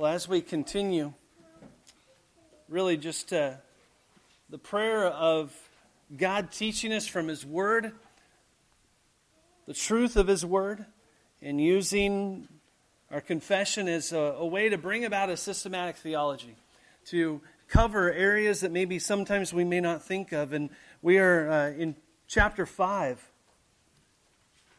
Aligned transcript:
Well, 0.00 0.14
as 0.14 0.26
we 0.26 0.40
continue, 0.40 1.12
really 2.70 2.96
just 2.96 3.34
uh, 3.34 3.56
the 4.48 4.56
prayer 4.56 5.04
of 5.04 5.54
God 6.16 6.52
teaching 6.52 6.90
us 6.90 7.06
from 7.06 7.28
His 7.28 7.44
Word, 7.44 7.92
the 9.66 9.74
truth 9.74 10.16
of 10.16 10.26
His 10.26 10.42
Word, 10.42 10.86
and 11.42 11.60
using 11.60 12.48
our 13.10 13.20
confession 13.20 13.88
as 13.88 14.14
a, 14.14 14.36
a 14.38 14.46
way 14.46 14.70
to 14.70 14.78
bring 14.78 15.04
about 15.04 15.28
a 15.28 15.36
systematic 15.36 15.96
theology, 15.96 16.56
to 17.08 17.42
cover 17.68 18.10
areas 18.10 18.60
that 18.62 18.72
maybe 18.72 18.98
sometimes 18.98 19.52
we 19.52 19.64
may 19.64 19.80
not 19.82 20.02
think 20.02 20.32
of. 20.32 20.54
And 20.54 20.70
we 21.02 21.18
are 21.18 21.50
uh, 21.50 21.70
in 21.72 21.94
chapter 22.26 22.64
5 22.64 23.29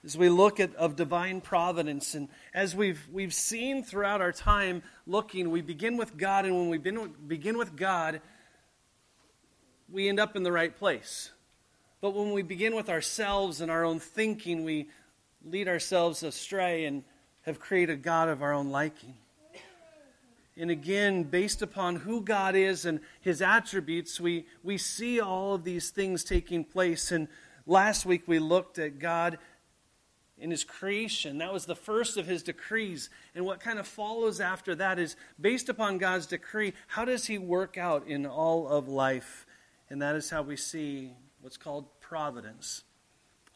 as 0.04 0.18
we 0.18 0.30
look 0.30 0.60
at 0.60 0.74
of 0.76 0.96
divine 0.96 1.42
providence. 1.42 2.16
And 2.16 2.30
as 2.54 2.76
we've 2.76 3.08
we've 3.12 3.34
seen 3.34 3.84
throughout 3.84 4.22
our 4.22 4.32
time 4.32 4.84
looking 5.06 5.52
we 5.52 5.62
begin 5.62 5.98
with 5.98 6.18
god 6.18 6.46
and 6.46 6.56
when 6.56 6.70
we 6.70 6.78
begin 6.78 7.58
with 7.58 7.76
god 7.76 8.22
we 9.90 10.08
end 10.08 10.20
up 10.20 10.36
in 10.36 10.44
the 10.44 10.52
right 10.52 10.76
place. 10.76 11.32
But 12.00 12.16
when 12.16 12.32
we 12.32 12.42
begin 12.42 12.76
with 12.76 12.90
ourselves 12.90 13.62
and 13.62 13.70
our 13.70 13.84
own 13.84 14.00
thinking 14.00 14.64
we 14.64 14.90
lead 15.44 15.68
ourselves 15.68 16.24
astray 16.24 16.86
and 16.86 17.04
have 17.44 17.60
created 17.60 18.02
god 18.02 18.30
of 18.30 18.42
our 18.42 18.54
own 18.54 18.70
liking. 18.70 19.16
And 20.58 20.72
again 20.72 21.24
based 21.24 21.62
upon 21.62 21.98
who 21.98 22.22
god 22.22 22.56
is 22.56 22.86
and 22.86 23.02
his 23.22 23.42
attributes 23.42 24.20
we 24.20 24.48
we 24.64 24.78
see 24.78 25.20
all 25.20 25.54
of 25.54 25.64
these 25.64 25.92
things 25.92 26.24
taking 26.24 26.64
place. 26.64 27.12
And 27.12 27.28
last 27.68 28.04
week 28.04 28.24
we 28.26 28.40
looked 28.40 28.80
at 28.80 28.98
god 28.98 29.38
in 30.42 30.52
his 30.52 30.64
creation. 30.64 31.38
That 31.38 31.54
was 31.54 31.66
the 31.66 31.76
first 31.76 32.18
of 32.18 32.26
his 32.26 32.42
decrees. 32.44 33.10
And 33.36 33.46
what 33.46 33.60
kind 33.60 33.80
of 33.80 33.88
follows 33.88 34.42
after 34.42 34.74
that 34.76 35.00
is 35.00 35.16
based 35.40 35.70
upon 35.70 36.00
God's 36.00 36.26
decree, 36.26 36.74
how 36.88 37.06
does 37.06 37.28
he 37.28 37.38
work 37.38 37.78
out 37.78 38.08
in 38.08 38.26
all 38.26 38.68
of 38.68 38.90
life? 38.90 39.46
And 39.90 40.02
that 40.02 40.16
is 40.16 40.30
how 40.32 40.42
we 40.42 40.58
see 40.58 41.14
what's 41.42 41.58
called 41.58 41.86
providence. 42.02 42.84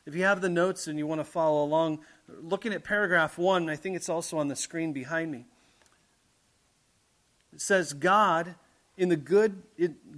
If 0.05 0.13
you 0.13 0.23
have 0.23 0.41
the 0.41 0.49
notes 0.49 0.85
and 0.85 0.99
you 0.99 1.07
want 1.07 1.19
to 1.19 1.25
follow 1.25 1.63
along, 1.63 1.99
looking 2.41 2.71
at 2.71 2.83
paragraph 2.83 3.37
one, 3.39 3.67
I 3.69 3.75
think 3.75 3.95
it's 3.95 4.09
also 4.09 4.37
on 4.37 4.47
the 4.47 4.55
screen 4.55 4.93
behind 4.93 5.31
me. 5.31 5.45
It 7.51 7.61
says, 7.61 7.93
God, 7.93 8.55
in 8.97 9.09
the 9.09 9.15
good, 9.15 9.63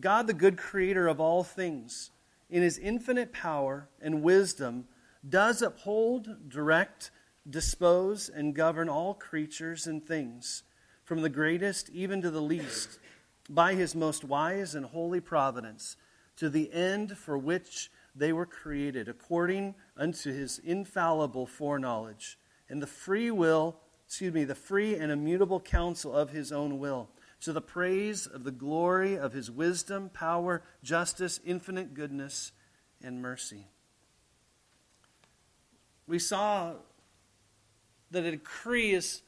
God, 0.01 0.27
the 0.27 0.33
good 0.33 0.57
creator 0.57 1.07
of 1.07 1.21
all 1.21 1.43
things, 1.43 2.11
in 2.49 2.61
his 2.61 2.77
infinite 2.77 3.31
power 3.31 3.87
and 4.01 4.21
wisdom, 4.21 4.87
does 5.29 5.61
uphold, 5.61 6.49
direct, 6.49 7.11
dispose, 7.49 8.29
and 8.29 8.55
govern 8.55 8.89
all 8.89 9.13
creatures 9.13 9.87
and 9.87 10.05
things, 10.05 10.63
from 11.03 11.21
the 11.21 11.29
greatest 11.29 11.89
even 11.89 12.21
to 12.21 12.29
the 12.29 12.41
least, 12.41 12.99
by 13.49 13.73
his 13.73 13.95
most 13.95 14.23
wise 14.23 14.75
and 14.75 14.85
holy 14.85 15.21
providence, 15.21 15.95
to 16.35 16.49
the 16.49 16.71
end 16.73 17.17
for 17.17 17.37
which 17.37 17.89
they 18.15 18.33
were 18.33 18.45
created, 18.45 19.07
according 19.07 19.75
unto 19.95 20.33
his 20.33 20.59
infallible 20.59 21.45
foreknowledge, 21.45 22.37
and 22.69 22.81
the 22.81 22.87
free 22.87 23.31
will, 23.31 23.77
excuse 24.05 24.33
me, 24.33 24.43
the 24.43 24.55
free 24.55 24.95
and 24.95 25.11
immutable 25.11 25.59
counsel 25.59 26.13
of 26.13 26.31
his 26.31 26.51
own 26.51 26.79
will, 26.79 27.09
to 27.39 27.53
the 27.53 27.61
praise 27.61 28.27
of 28.27 28.43
the 28.43 28.51
glory 28.51 29.17
of 29.17 29.33
his 29.33 29.49
wisdom, 29.49 30.09
power, 30.09 30.63
justice, 30.83 31.39
infinite 31.45 31.93
goodness, 31.93 32.51
and 33.01 33.21
mercy 33.21 33.67
we 36.07 36.19
saw 36.19 36.73
that 38.11 38.23
a 38.23 38.31
decree 38.31 38.91
is 38.91 39.21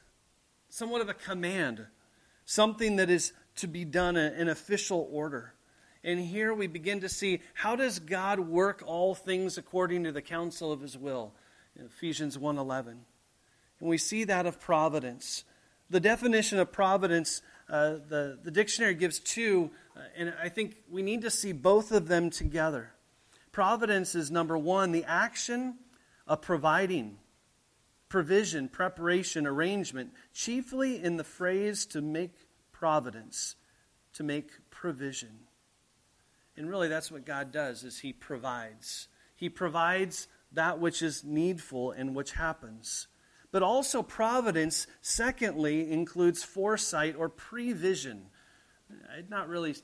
somewhat 0.69 1.02
of 1.02 1.09
a 1.09 1.13
command, 1.13 1.85
something 2.45 2.95
that 2.95 3.09
is 3.09 3.33
to 3.58 3.67
be 3.67 3.83
done 3.83 4.16
in 4.16 4.47
official 4.47 5.09
order. 5.12 5.53
And 6.03 6.19
here 6.19 6.53
we 6.53 6.68
begin 6.68 7.01
to 7.01 7.09
see 7.09 7.41
how 7.53 7.75
does 7.75 8.00
God 8.00 8.39
work 8.39 8.81
all 8.85 9.13
things 9.13 9.57
according 9.57 10.06
to 10.06 10.13
the 10.13 10.22
counsel 10.22 10.72
of 10.72 10.79
his 10.79 10.97
will? 10.97 11.34
Ephesians 11.75 12.38
1:11. 12.38 13.06
And 13.79 13.89
we 13.89 13.97
see 13.97 14.23
that 14.25 14.45
of 14.45 14.59
providence. 14.59 15.44
The 15.89 16.00
definition 16.00 16.59
of 16.59 16.72
providence, 16.72 17.41
uh, 17.69 17.97
the, 18.07 18.39
the 18.41 18.51
dictionary 18.51 18.94
gives 18.94 19.19
two, 19.19 19.72
uh, 19.95 20.01
and 20.16 20.34
I 20.41 20.50
think 20.50 20.78
we 20.89 21.01
need 21.01 21.22
to 21.22 21.29
see 21.29 21.51
both 21.51 21.91
of 21.91 22.07
them 22.07 22.29
together. 22.29 22.94
Providence 23.51 24.16
is 24.16 24.29
number 24.29 24.57
one, 24.57 24.91
the 24.91 25.03
action 25.06 25.79
of 26.29 26.41
providing, 26.41 27.17
provision, 28.07 28.69
preparation, 28.69 29.47
arrangement, 29.47 30.12
chiefly 30.31 31.03
in 31.03 31.17
the 31.17 31.23
phrase 31.23 31.88
to 31.88 32.01
make 32.01 32.47
providence, 32.72 33.56
to 34.13 34.23
make 34.23 34.51
provision. 34.69 35.39
And 36.56 36.69
really 36.69 36.88
that's 36.88 37.12
what 37.12 37.25
God 37.25 37.51
does 37.51 37.84
is 37.84 38.00
he 38.00 38.13
provides. 38.13 39.07
He 39.35 39.50
provides 39.50 40.28
that 40.51 40.79
which 40.79 41.01
is 41.01 41.23
needful 41.23 41.91
and 41.91 42.16
which 42.16 42.34
happens. 42.34 43.07
But 43.51 43.63
also 43.63 44.03
providence 44.03 44.85
secondly 45.01 45.91
includes 45.91 46.44
foresight 46.44 47.16
or 47.18 47.29
prevision. 47.29 48.22
I'd 49.18 49.31
not 49.31 49.50
really 49.50 49.75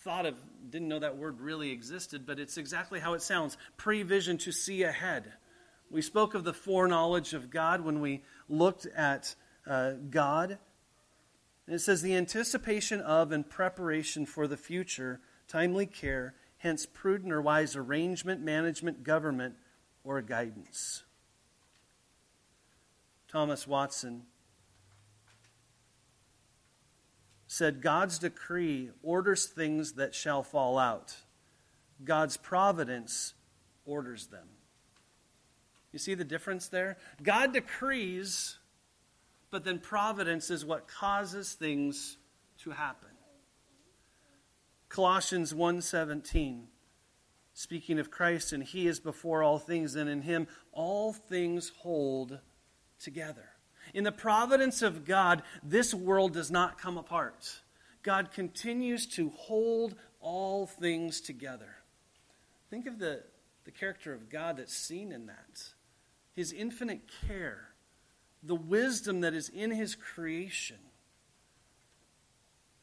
thought 0.00 0.26
of 0.26 0.36
didn't 0.68 0.88
know 0.88 0.98
that 0.98 1.16
word 1.16 1.40
really 1.40 1.70
existed, 1.70 2.26
but 2.26 2.40
it's 2.40 2.56
exactly 2.56 2.98
how 2.98 3.14
it 3.14 3.22
sounds. 3.22 3.56
Prevision 3.76 4.36
to 4.38 4.50
see 4.50 4.82
ahead 4.82 5.32
we 5.90 6.02
spoke 6.02 6.34
of 6.34 6.44
the 6.44 6.52
foreknowledge 6.52 7.32
of 7.34 7.50
God 7.50 7.80
when 7.80 8.00
we 8.00 8.22
looked 8.48 8.86
at 8.86 9.34
uh, 9.66 9.92
God. 10.10 10.58
And 11.66 11.74
it 11.74 11.80
says, 11.80 12.02
the 12.02 12.14
anticipation 12.14 13.00
of 13.00 13.32
and 13.32 13.48
preparation 13.48 14.26
for 14.26 14.46
the 14.46 14.56
future, 14.56 15.20
timely 15.48 15.86
care, 15.86 16.34
hence 16.58 16.86
prudent 16.86 17.32
or 17.32 17.42
wise 17.42 17.76
arrangement, 17.76 18.40
management, 18.40 19.02
government, 19.02 19.54
or 20.04 20.20
guidance. 20.22 21.02
Thomas 23.28 23.66
Watson 23.66 24.22
said, 27.46 27.82
God's 27.82 28.18
decree 28.18 28.90
orders 29.02 29.46
things 29.46 29.94
that 29.94 30.14
shall 30.14 30.42
fall 30.42 30.78
out, 30.78 31.16
God's 32.04 32.36
providence 32.36 33.34
orders 33.84 34.26
them. 34.26 34.48
You 35.92 35.98
see 35.98 36.14
the 36.14 36.24
difference 36.24 36.68
there? 36.68 36.96
God 37.22 37.52
decrees, 37.52 38.58
but 39.50 39.64
then 39.64 39.78
providence 39.78 40.50
is 40.50 40.64
what 40.64 40.88
causes 40.88 41.54
things 41.54 42.18
to 42.58 42.70
happen. 42.70 43.10
Colossians 44.88 45.52
1:17 45.52 46.68
speaking 47.56 47.98
of 47.98 48.10
Christ 48.10 48.52
and 48.52 48.62
he 48.62 48.86
is 48.86 49.00
before 49.00 49.42
all 49.42 49.58
things 49.58 49.96
and 49.96 50.10
in 50.10 50.20
him 50.20 50.46
all 50.72 51.14
things 51.14 51.72
hold 51.78 52.38
together. 53.00 53.48
In 53.94 54.04
the 54.04 54.12
providence 54.12 54.82
of 54.82 55.06
God, 55.06 55.42
this 55.62 55.94
world 55.94 56.34
does 56.34 56.50
not 56.50 56.78
come 56.78 56.98
apart. 56.98 57.62
God 58.02 58.30
continues 58.30 59.06
to 59.06 59.30
hold 59.30 59.94
all 60.20 60.66
things 60.66 61.20
together. 61.22 61.76
Think 62.68 62.86
of 62.86 62.98
the, 62.98 63.22
the 63.64 63.70
character 63.70 64.12
of 64.12 64.28
God 64.28 64.58
that's 64.58 64.76
seen 64.76 65.10
in 65.10 65.26
that 65.26 65.70
his 66.36 66.52
infinite 66.52 67.00
care, 67.26 67.70
the 68.42 68.54
wisdom 68.54 69.22
that 69.22 69.32
is 69.32 69.48
in 69.48 69.70
his 69.70 69.94
creation, 69.94 70.76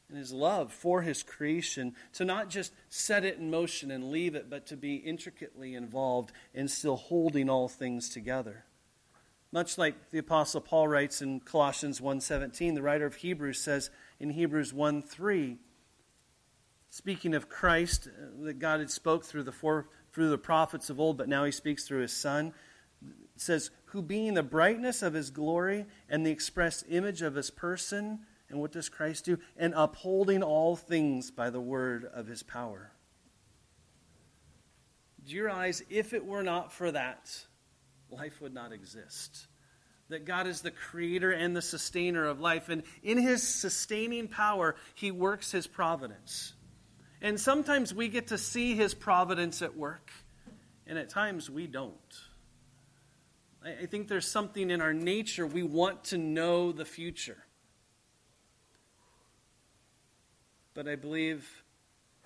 and 0.08 0.18
his 0.18 0.32
love 0.32 0.72
for 0.72 1.02
his 1.02 1.22
creation, 1.22 1.94
to 2.12 2.24
not 2.24 2.50
just 2.50 2.72
set 2.88 3.24
it 3.24 3.38
in 3.38 3.50
motion 3.50 3.92
and 3.92 4.10
leave 4.10 4.34
it, 4.34 4.50
but 4.50 4.66
to 4.66 4.76
be 4.76 4.96
intricately 4.96 5.74
involved 5.74 6.32
and 6.52 6.68
still 6.68 6.96
holding 6.96 7.48
all 7.48 7.68
things 7.68 8.08
together. 8.08 8.64
Much 9.52 9.78
like 9.78 10.10
the 10.10 10.18
apostle 10.18 10.60
Paul 10.60 10.88
writes 10.88 11.22
in 11.22 11.38
Colossians 11.38 12.00
1:17, 12.00 12.74
the 12.74 12.82
writer 12.82 13.06
of 13.06 13.14
Hebrews 13.14 13.60
says 13.60 13.88
in 14.18 14.30
Hebrews 14.30 14.72
1:3, 14.72 15.58
speaking 16.90 17.34
of 17.34 17.48
Christ 17.48 18.08
uh, 18.08 18.44
that 18.44 18.58
God 18.58 18.80
had 18.80 18.90
spoke 18.90 19.24
through 19.24 19.44
the 19.44 19.52
four, 19.52 19.86
through 20.12 20.30
the 20.30 20.38
prophets 20.38 20.90
of 20.90 20.98
old, 20.98 21.16
but 21.16 21.28
now 21.28 21.44
he 21.44 21.52
speaks 21.52 21.86
through 21.86 22.00
his 22.00 22.12
son 22.12 22.52
it 23.34 23.40
says, 23.40 23.70
who 23.86 24.02
being 24.02 24.34
the 24.34 24.42
brightness 24.42 25.02
of 25.02 25.14
his 25.14 25.30
glory 25.30 25.86
and 26.08 26.24
the 26.24 26.30
express 26.30 26.84
image 26.88 27.22
of 27.22 27.34
his 27.34 27.50
person, 27.50 28.20
and 28.48 28.60
what 28.60 28.72
does 28.72 28.88
Christ 28.88 29.24
do? 29.24 29.38
And 29.56 29.74
upholding 29.76 30.42
all 30.42 30.76
things 30.76 31.30
by 31.30 31.50
the 31.50 31.60
word 31.60 32.04
of 32.04 32.26
his 32.26 32.42
power. 32.42 32.92
You 35.26 35.44
realize 35.44 35.82
if 35.88 36.12
it 36.12 36.24
were 36.24 36.42
not 36.42 36.72
for 36.72 36.92
that, 36.92 37.30
life 38.10 38.40
would 38.40 38.52
not 38.52 38.72
exist? 38.72 39.46
That 40.10 40.26
God 40.26 40.46
is 40.46 40.60
the 40.60 40.70
creator 40.70 41.32
and 41.32 41.56
the 41.56 41.62
sustainer 41.62 42.26
of 42.26 42.40
life, 42.40 42.68
and 42.68 42.82
in 43.02 43.16
his 43.16 43.42
sustaining 43.42 44.28
power, 44.28 44.76
he 44.94 45.10
works 45.10 45.50
his 45.50 45.66
providence. 45.66 46.52
And 47.22 47.40
sometimes 47.40 47.94
we 47.94 48.08
get 48.08 48.26
to 48.28 48.38
see 48.38 48.74
his 48.76 48.92
providence 48.92 49.62
at 49.62 49.76
work, 49.76 50.10
and 50.86 50.98
at 50.98 51.08
times 51.08 51.48
we 51.48 51.66
don't. 51.66 51.94
I 53.64 53.86
think 53.86 54.08
there's 54.08 54.28
something 54.28 54.70
in 54.70 54.82
our 54.82 54.92
nature 54.92 55.46
we 55.46 55.62
want 55.62 56.04
to 56.04 56.18
know 56.18 56.70
the 56.70 56.84
future. 56.84 57.44
But 60.74 60.86
I 60.86 60.96
believe 60.96 61.62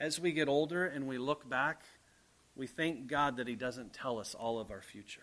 as 0.01 0.19
we 0.19 0.33
get 0.33 0.49
older 0.49 0.85
and 0.87 1.07
we 1.07 1.17
look 1.19 1.49
back, 1.49 1.85
we 2.57 2.67
thank 2.67 3.07
God 3.07 3.37
that 3.37 3.47
He 3.47 3.55
doesn't 3.55 3.93
tell 3.93 4.19
us 4.19 4.35
all 4.35 4.59
of 4.59 4.73
our 4.73 4.83
future. 4.83 5.23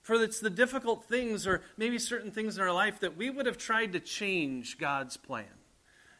For 0.00 0.20
it's 0.20 0.40
the 0.40 0.50
difficult 0.50 1.04
things, 1.04 1.46
or 1.46 1.62
maybe 1.76 1.98
certain 1.98 2.32
things 2.32 2.56
in 2.56 2.62
our 2.62 2.72
life, 2.72 2.98
that 3.00 3.16
we 3.16 3.30
would 3.30 3.46
have 3.46 3.58
tried 3.58 3.92
to 3.92 4.00
change 4.00 4.76
God's 4.76 5.16
plan. 5.16 5.46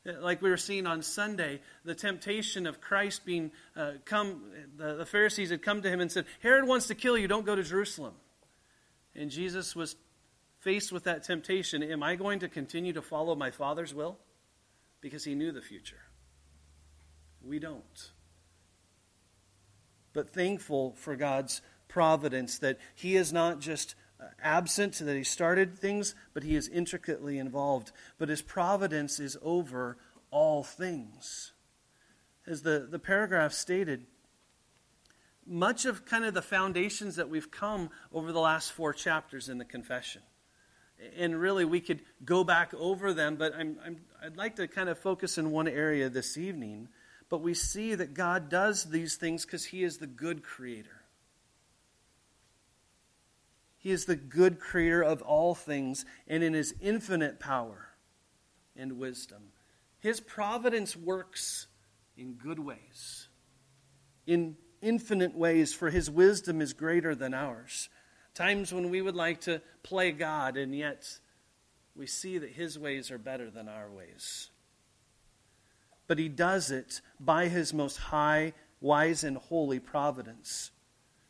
Like 0.05 0.43
we 0.43 0.51
were 0.51 0.57
seeing 0.57 0.87
on 0.87 1.03
Sunday, 1.03 1.61
the 1.85 1.95
temptation 1.95 2.67
of 2.67 2.81
Christ 2.81 3.25
being 3.25 3.53
uh, 3.77 3.93
come, 4.05 4.43
the, 4.77 4.95
the 4.95 5.07
Pharisees 5.07 5.51
had 5.51 5.63
come 5.63 5.83
to 5.83 5.89
him 5.89 6.01
and 6.01 6.11
said, 6.11 6.25
Herod 6.41 6.67
wants 6.67 6.89
to 6.89 6.95
kill 6.95 7.17
you, 7.17 7.29
don't 7.29 7.47
go 7.47 7.55
to 7.55 7.63
Jerusalem. 7.63 8.15
And 9.15 9.31
Jesus 9.31 9.77
was 9.77 9.95
faced 10.59 10.91
with 10.91 11.05
that 11.05 11.23
temptation. 11.23 11.83
Am 11.83 12.03
I 12.03 12.17
going 12.17 12.41
to 12.41 12.49
continue 12.49 12.93
to 12.95 13.03
follow 13.03 13.37
my 13.37 13.51
Father's 13.51 13.95
will? 13.95 14.19
Because 15.01 15.25
he 15.25 15.35
knew 15.35 15.53
the 15.53 15.63
future. 15.63 16.01
We 17.45 17.59
don't. 17.59 18.11
But 20.13 20.31
thankful 20.31 20.95
for 20.97 21.17
God's 21.17 21.63
providence, 21.89 22.59
that 22.59 22.79
He 22.95 23.17
is 23.17 23.33
not 23.33 23.61
just 23.61 23.95
uh, 23.95 24.02
absent, 24.43 24.95
that 24.95 25.17
He 25.17 25.25
started 25.25 25.79
things, 25.79 26.15
but 26.35 26.43
He 26.43 26.57
is 26.57 26.69
intricately 26.69 27.39
involved. 27.39 27.93
But 28.19 28.29
His 28.29 28.43
providence 28.43 29.21
is 29.21 29.37
over 29.43 29.97
all 30.31 30.63
things. 30.63 31.53
As 32.47 32.63
the, 32.63 32.87
the 32.91 32.99
paragraph 32.99 33.53
stated, 33.53 34.07
much 35.47 35.85
of 35.85 36.05
kind 36.05 36.25
of 36.25 36.35
the 36.35 36.43
foundations 36.43 37.17
that 37.17 37.29
we've 37.29 37.51
come 37.51 37.91
over 38.13 38.33
the 38.33 38.41
last 38.41 38.73
four 38.73 38.93
chapters 38.93 39.49
in 39.49 39.59
the 39.59 39.65
confession. 39.65 40.23
And 41.17 41.39
really, 41.41 41.65
we 41.65 41.81
could 41.81 42.01
go 42.25 42.45
back 42.45 42.73
over 42.75 43.13
them, 43.13 43.37
but 43.37 43.55
I'm, 43.55 43.77
I'm, 43.85 43.97
I'd 44.25 44.37
like 44.37 44.57
to 44.57 44.69
kind 44.69 44.89
of 44.89 44.99
focus 44.99 45.37
in 45.37 45.51
one 45.51 45.67
area 45.67 46.09
this 46.09 46.39
evening. 46.39 46.89
But 47.29 47.41
we 47.41 47.55
see 47.55 47.95
that 47.95 48.15
God 48.15 48.49
does 48.49 48.85
these 48.85 49.17
things 49.17 49.45
because 49.45 49.65
He 49.65 49.83
is 49.83 49.99
the 49.99 50.07
good 50.07 50.43
creator. 50.43 51.02
He 53.83 53.91
is 53.91 54.05
the 54.05 54.15
good 54.15 54.61
creator 54.61 55.03
of 55.03 55.23
all 55.23 55.57
things, 55.57 56.05
and 56.29 56.45
in 56.45 56.55
his 56.55 56.73
infinite 56.81 57.41
power 57.41 57.89
and 58.77 58.93
wisdom, 58.97 59.49
his 59.99 60.21
providence 60.21 60.97
works 60.97 61.67
in 62.17 62.35
good 62.35 62.61
ways, 62.61 63.27
in 64.25 64.57
infinite 64.81 65.35
ways, 65.35 65.75
for 65.75 65.91
his 65.91 66.09
wisdom 66.09 66.61
is 66.61 66.73
greater 66.73 67.17
than 67.17 67.35
ours. 67.35 67.89
Times 68.35 68.73
when 68.73 68.89
we 68.89 69.03
would 69.03 69.17
like 69.17 69.41
to 69.43 69.61
play 69.83 70.13
God, 70.13 70.57
and 70.57 70.73
yet 70.73 71.19
we 71.97 72.07
see 72.07 72.39
that 72.39 72.51
his 72.51 72.79
ways 72.79 73.11
are 73.11 73.19
better 73.19 73.51
than 73.51 73.69
our 73.69 73.91
ways. 73.91 74.51
But 76.07 76.21
he 76.21 76.29
does 76.29 76.71
it 76.71 77.01
by 77.19 77.49
his 77.49 77.75
most 77.75 77.97
high, 77.97 78.53
wise, 78.81 79.25
and 79.25 79.37
holy 79.37 79.81
providence. 79.81 80.71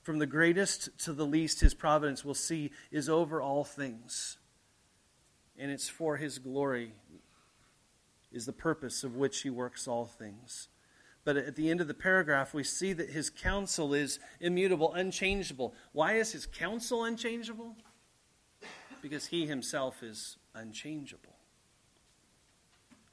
From 0.02 0.19
the 0.19 0.26
greatest 0.26 0.90
to 1.04 1.12
the 1.12 1.25
least, 1.25 1.60
his 1.60 1.75
providence, 1.75 2.25
we'll 2.25 2.34
see, 2.34 2.72
is 2.90 3.08
over 3.08 3.40
all 3.40 3.64
things. 3.64 4.38
And 5.56 5.70
it's 5.70 5.88
for 5.88 6.16
his 6.16 6.38
glory, 6.38 6.94
is 8.32 8.46
the 8.46 8.52
purpose 8.52 9.04
of 9.04 9.16
which 9.16 9.43
he 9.43 9.50
works 9.50 9.87
all 9.87 10.06
things. 10.06 10.69
But 11.25 11.37
at 11.37 11.54
the 11.54 11.70
end 11.70 11.81
of 11.81 11.87
the 11.87 11.94
paragraph, 11.94 12.52
we 12.52 12.64
see 12.64 12.93
that 12.94 13.10
his 13.10 13.31
counsel 13.31 13.94
is 13.94 14.19
immutable, 14.40 14.93
unchangeable. 14.93 15.72
Why 15.93 16.14
is 16.14 16.32
his 16.32 16.46
counsel 16.46 17.05
unchangeable? 17.05 17.76
Because 19.00 19.26
he 19.26 19.46
himself 19.46 20.02
is 20.02 20.37
unchangeable. 20.52 21.37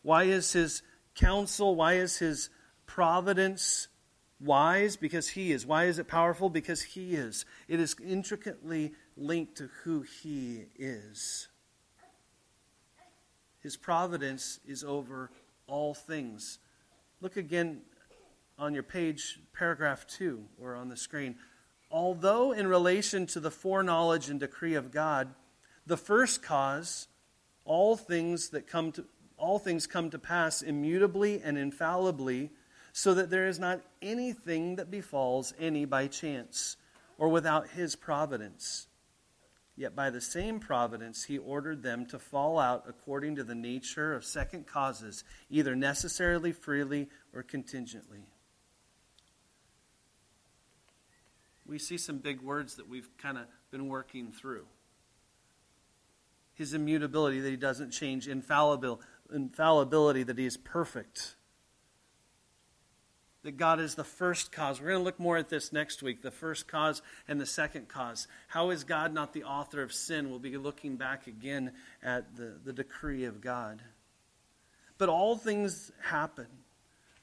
Why 0.01 0.24
is 0.24 0.53
his 0.53 0.81
counsel, 1.13 1.75
why 1.75 1.95
is 1.95 2.18
his 2.18 2.50
providence 2.88 3.89
Wise? 4.39 4.95
Because 4.95 5.30
He 5.30 5.51
is. 5.51 5.65
Why 5.65 5.86
is 5.86 6.00
it 6.00 6.07
powerful? 6.07 6.50
Because 6.50 6.81
He 6.81 7.15
is. 7.15 7.45
It 7.68 7.80
is 7.80 7.95
intricately 8.03 8.94
linked 9.18 9.57
to 9.57 9.69
who 9.83 10.01
He 10.01 10.65
is. 10.77 11.47
His 13.62 13.75
providence 13.75 14.59
is 14.65 14.83
over 14.83 15.31
all 15.68 15.94
things. 15.94 16.59
Look 17.21 17.36
again 17.36 17.81
on 18.57 18.74
your 18.74 18.83
page, 18.83 19.39
paragraph 19.53 20.07
2, 20.07 20.44
or 20.62 20.75
on 20.75 20.89
the 20.89 20.97
screen. 20.97 21.35
Although, 21.92 22.51
in 22.51 22.68
relation 22.68 23.25
to 23.27 23.39
the 23.39 23.51
foreknowledge 23.51 24.30
and 24.30 24.39
decree 24.39 24.75
of 24.75 24.92
God, 24.92 25.33
the 25.85 25.97
first 25.97 26.44
cause, 26.44 27.07
all 27.65 27.97
things 27.97 28.50
that 28.50 28.68
come 28.68 28.92
to 28.94 29.06
all 29.38 29.57
things 29.57 29.88
come 29.88 30.09
to 30.09 30.19
pass 30.19 30.62
immutably 30.62 31.42
and 31.42 31.57
infallibly 31.57 32.51
so 32.94 33.13
that 33.13 33.30
there 33.30 33.47
is 33.47 33.59
not 33.59 33.81
anything 34.01 34.75
that 34.77 34.91
befalls 34.91 35.53
any 35.59 35.86
by 35.86 36.07
chance 36.07 36.77
or 37.18 37.30
without 37.30 37.69
his 37.69 37.95
providence. 37.95 38.88
Yet 39.75 39.95
by 39.95 40.09
the 40.09 40.19
same 40.19 40.59
providence, 40.59 41.24
he 41.24 41.38
ordered 41.38 41.83
them 41.83 42.06
to 42.07 42.19
fall 42.19 42.59
out 42.59 42.83
according 42.88 43.38
to 43.38 43.45
the 43.45 43.56
nature 43.56 44.13
of 44.13 44.25
second 44.25 44.68
causes, 44.68 45.24
either 45.50 45.75
necessarily, 45.75 46.51
freely, 46.51 47.07
or 47.33 47.44
contingently. 47.44 48.25
We 51.65 51.80
see 51.80 51.97
some 51.97 52.18
big 52.18 52.42
words 52.42 52.75
that 52.75 52.89
we've 52.89 53.09
kind 53.18 53.38
of 53.38 53.45
been 53.71 53.88
working 53.88 54.33
through. 54.33 54.65
His 56.56 56.74
immutability, 56.74 57.39
that 57.39 57.50
he 57.50 57.56
doesn't 57.56 57.92
change, 57.92 58.27
infallibility, 58.27 59.03
infallibility 59.33 60.24
that 60.24 60.38
he 60.38 60.45
is 60.45 60.57
perfect 60.57 61.35
that 63.44 63.57
God 63.57 63.80
is 63.80 63.95
the 63.95 64.03
first 64.03 64.51
cause. 64.51 64.80
We're 64.80 64.88
going 64.88 65.00
to 65.00 65.03
look 65.06 65.19
more 65.19 65.38
at 65.38 65.50
this 65.50 65.71
next 65.71 66.03
week 66.03 66.21
the 66.21 66.31
first 66.31 66.68
cause 66.68 67.01
and 67.27 67.39
the 67.39 67.45
second 67.45 67.88
cause. 67.88 68.27
How 68.50 68.69
is 68.69 68.83
God 68.83 69.13
not 69.13 69.33
the 69.33 69.44
author 69.44 69.81
of 69.81 69.94
sin? 69.94 70.30
We'll 70.30 70.39
be 70.39 70.57
looking 70.57 70.97
back 70.97 71.27
again 71.27 71.71
at 72.03 72.36
the, 72.36 72.56
the 72.63 72.74
decree 72.74 73.25
of 73.25 73.39
God. 73.41 73.81
But 74.97 75.09
all 75.09 75.38
things 75.38 75.91
happen. 76.01 76.47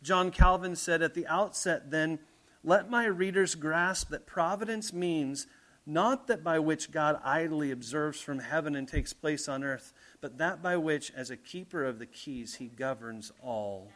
John 0.03 0.31
Calvin 0.31 0.77
said 0.77 1.03
at 1.03 1.15
the 1.15 1.27
outset, 1.27 1.91
then, 1.91 2.19
let 2.65 2.91
my 2.91 3.07
readers 3.07 3.55
grasp 3.55 4.11
that 4.11 4.27
providence 4.27 4.93
means 4.93 5.47
not 5.87 6.27
that 6.27 6.43
by 6.43 6.59
which 6.59 6.91
God 6.91 7.21
idly 7.23 7.71
observes 7.71 8.21
from 8.21 8.41
heaven 8.41 8.75
and 8.75 8.89
takes 8.89 9.13
place 9.13 9.49
on 9.49 9.63
earth, 9.63 9.93
but 10.21 10.39
that 10.39 10.63
by 10.63 10.77
which, 10.77 11.13
as 11.13 11.31
a 11.31 11.37
keeper 11.37 11.85
of 11.85 12.01
the 12.01 12.07
keys, 12.07 12.57
he 12.57 12.67
governs 12.67 13.31
all 13.41 13.93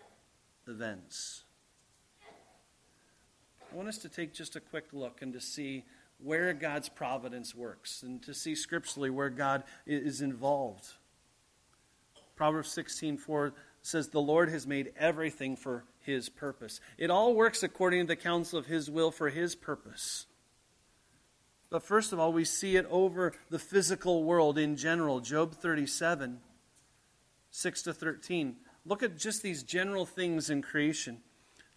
events. 0.68 1.42
I 3.70 3.76
want 3.76 3.88
us 3.88 3.98
to 3.98 4.08
take 4.08 4.34
just 4.34 4.56
a 4.56 4.60
quick 4.60 4.86
look 4.92 5.22
and 5.22 5.32
to 5.32 5.40
see 5.40 5.84
where 6.18 6.52
God's 6.52 6.88
providence 6.88 7.54
works 7.54 8.02
and 8.02 8.22
to 8.24 8.34
see 8.34 8.54
scripturally 8.54 9.10
where 9.10 9.30
God 9.30 9.62
is 9.86 10.20
involved. 10.20 10.86
Proverbs 12.34 12.70
16:4 12.70 13.52
says 13.82 14.08
the 14.08 14.20
Lord 14.20 14.48
has 14.50 14.66
made 14.66 14.92
everything 14.96 15.56
for 15.56 15.84
his 16.00 16.28
purpose. 16.28 16.80
It 16.98 17.10
all 17.10 17.34
works 17.34 17.62
according 17.62 18.02
to 18.02 18.06
the 18.08 18.16
counsel 18.16 18.58
of 18.58 18.66
his 18.66 18.90
will 18.90 19.10
for 19.10 19.30
his 19.30 19.54
purpose. 19.54 20.26
But 21.70 21.84
first 21.84 22.12
of 22.12 22.18
all, 22.18 22.32
we 22.32 22.44
see 22.44 22.76
it 22.76 22.86
over 22.90 23.32
the 23.48 23.58
physical 23.58 24.24
world 24.24 24.58
in 24.58 24.76
general. 24.76 25.20
Job 25.20 25.54
37, 25.54 26.40
6 27.50 27.82
to 27.82 27.94
13. 27.94 28.56
Look 28.84 29.02
at 29.02 29.16
just 29.16 29.42
these 29.42 29.62
general 29.62 30.04
things 30.04 30.50
in 30.50 30.62
creation. 30.62 31.22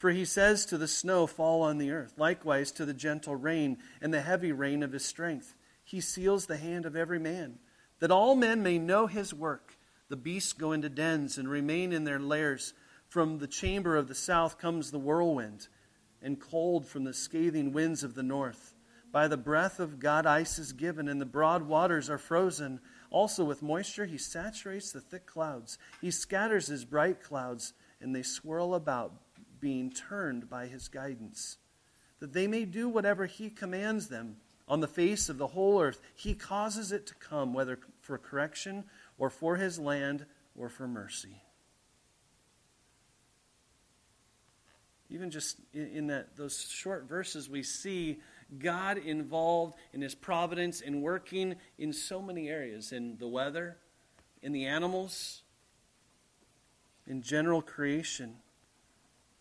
For 0.04 0.12
he 0.12 0.26
says 0.26 0.66
to 0.66 0.78
the 0.78 0.90
snow, 0.90 1.28
Fall 1.28 1.62
on 1.62 1.78
the 1.78 1.92
earth, 1.92 2.16
likewise 2.18 2.74
to 2.74 2.84
the 2.84 2.94
gentle 2.94 3.38
rain 3.38 3.78
and 4.02 4.14
the 4.14 4.20
heavy 4.20 4.52
rain 4.52 4.84
of 4.84 4.92
his 4.92 5.06
strength. 5.06 5.56
He 5.82 6.02
seals 6.02 6.46
the 6.46 6.58
hand 6.58 6.86
of 6.86 6.98
every 6.98 7.20
man, 7.20 7.60
that 8.00 8.12
all 8.12 8.36
men 8.36 8.62
may 8.62 8.80
know 8.80 9.08
his 9.08 9.34
work. 9.34 9.78
The 10.10 10.18
beasts 10.18 10.52
go 10.52 10.74
into 10.74 10.90
dens 10.90 11.38
and 11.38 11.48
remain 11.48 11.94
in 11.94 12.04
their 12.04 12.20
lairs. 12.20 12.74
From 13.08 13.38
the 13.38 13.48
chamber 13.48 13.96
of 13.96 14.10
the 14.10 14.14
south 14.14 14.60
comes 14.60 14.92
the 14.92 15.00
whirlwind, 15.00 15.70
and 16.22 16.38
cold 16.38 16.86
from 16.86 17.06
the 17.06 17.14
scathing 17.14 17.72
winds 17.72 18.04
of 18.04 18.14
the 18.14 18.24
north. 18.24 18.76
By 19.14 19.30
the 19.30 19.38
breath 19.38 19.80
of 19.80 20.00
God, 20.00 20.26
ice 20.26 20.60
is 20.60 20.74
given, 20.74 21.08
and 21.08 21.22
the 21.22 21.26
broad 21.26 21.64
waters 21.64 22.10
are 22.10 22.18
frozen. 22.18 22.82
Also, 23.10 23.46
with 23.46 23.64
moisture, 23.64 24.06
he 24.06 24.18
saturates 24.18 24.92
the 24.92 25.00
thick 25.00 25.26
clouds. 25.26 25.78
He 26.02 26.12
scatters 26.12 26.68
his 26.68 26.84
bright 26.84 27.24
clouds, 27.24 27.72
and 28.02 28.14
they 28.14 28.24
swirl 28.24 28.76
about 28.76 29.14
being 29.64 29.90
turned 29.90 30.50
by 30.50 30.68
his 30.68 30.90
guidance, 30.90 31.58
that 32.20 32.34
they 32.34 32.48
may 32.48 32.66
do 32.66 32.90
whatever 32.90 33.26
he 33.26 33.50
commands 33.50 34.10
them 34.10 34.36
on 34.68 34.82
the 34.82 34.88
face 34.88 35.30
of 35.30 35.38
the 35.38 35.48
whole 35.48 35.82
earth. 35.82 36.02
He 36.14 36.34
causes 36.34 36.92
it 36.92 37.08
to 37.08 37.16
come, 37.16 37.54
whether 37.54 37.80
for 38.02 38.18
correction 38.18 38.84
or 39.18 39.30
for 39.30 39.56
his 39.56 39.80
land 39.80 40.26
or 40.54 40.68
for 40.68 40.86
mercy. 40.86 41.42
Even 45.10 45.32
just 45.32 45.58
in 45.74 46.08
that 46.08 46.36
those 46.36 46.60
short 46.70 47.08
verses, 47.08 47.50
we 47.50 47.64
see 47.64 48.20
God 48.60 48.98
involved 48.98 49.76
in 49.94 50.02
his 50.02 50.14
providence 50.14 50.82
in 50.82 51.02
working 51.02 51.56
in 51.78 51.94
so 51.94 52.22
many 52.22 52.50
areas 52.50 52.92
in 52.92 53.18
the 53.18 53.28
weather, 53.28 53.78
in 54.42 54.52
the 54.52 54.66
animals, 54.66 55.44
in 57.08 57.22
general 57.22 57.62
creation. 57.62 58.36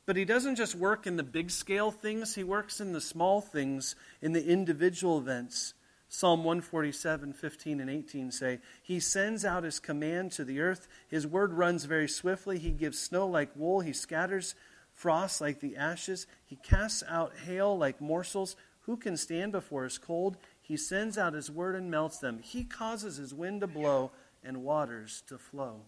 But 0.05 0.17
he 0.17 0.25
doesn't 0.25 0.57
just 0.57 0.75
work 0.75 1.07
in 1.07 1.17
the 1.17 1.23
big 1.23 1.51
scale 1.51 1.91
things, 1.91 2.35
he 2.35 2.45
works 2.45 2.81
in 2.81 2.93
the 2.93 3.01
small 3.01 3.41
things, 3.41 3.95
in 4.21 4.33
the 4.33 4.45
individual 4.45 5.19
events. 5.19 5.75
Psalm 6.09 6.41
147, 6.45 7.33
15 7.33 7.81
and 7.81 7.89
18 7.89 8.33
say, 8.33 8.59
He 8.83 9.01
sends 9.01 9.47
out 9.47 9.65
His 9.65 9.81
command 9.81 10.33
to 10.33 10.45
the 10.45 10.61
earth. 10.61 10.87
His 11.09 11.27
word 11.27 11.55
runs 11.55 11.87
very 11.87 12.07
swiftly. 12.07 12.59
He 12.59 12.73
gives 12.73 12.99
snow 12.99 13.27
like 13.27 13.57
wool. 13.57 13.81
He 13.81 13.95
scatters 13.95 14.55
frost 14.93 15.41
like 15.41 15.61
the 15.61 15.75
ashes. 15.77 16.27
He 16.45 16.57
casts 16.57 17.03
out 17.09 17.33
hail 17.47 17.79
like 17.79 17.99
morsels. 18.03 18.57
Who 18.83 18.99
can 18.99 19.17
stand 19.17 19.53
before 19.53 19.85
His 19.85 19.97
cold? 19.97 20.37
He 20.61 20.77
sends 20.77 21.17
out 21.17 21.33
His 21.33 21.51
word 21.51 21.77
and 21.77 21.91
melts 21.91 22.19
them. 22.19 22.41
He 22.43 22.65
causes 22.65 23.17
His 23.17 23.33
wind 23.33 23.63
to 23.63 23.67
blow 23.67 24.11
and 24.45 24.63
waters 24.63 25.23
to 25.29 25.39
flow. 25.39 25.81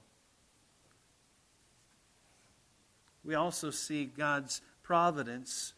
We 3.25 3.35
also 3.35 3.71
see 3.71 4.05
God's 4.05 4.61
providence 4.83 5.73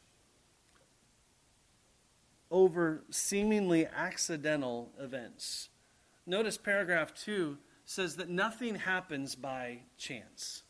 over 2.51 3.03
seemingly 3.11 3.87
accidental 3.87 4.91
events. 4.99 5.69
Notice 6.27 6.59
paragraph 6.59 7.15
2 7.15 7.59
says 7.85 8.17
that 8.17 8.29
nothing 8.29 8.75
happens 8.75 9.35
by 9.35 9.81
chance. 9.97 10.63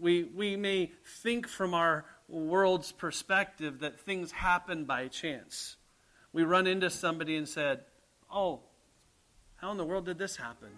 We, 0.00 0.24
we 0.24 0.56
may 0.56 0.92
think 1.22 1.48
from 1.48 1.74
our 1.74 2.04
world's 2.28 2.92
perspective 2.92 3.80
that 3.80 4.00
things 4.00 4.30
happen 4.30 4.84
by 4.84 5.08
chance. 5.08 5.76
We 6.32 6.44
run 6.44 6.66
into 6.66 6.90
somebody 6.90 7.36
and 7.36 7.48
said, 7.48 7.80
Oh, 8.30 8.60
how 9.56 9.70
in 9.70 9.76
the 9.76 9.84
world 9.84 10.06
did 10.06 10.18
this 10.18 10.36
happen? 10.36 10.70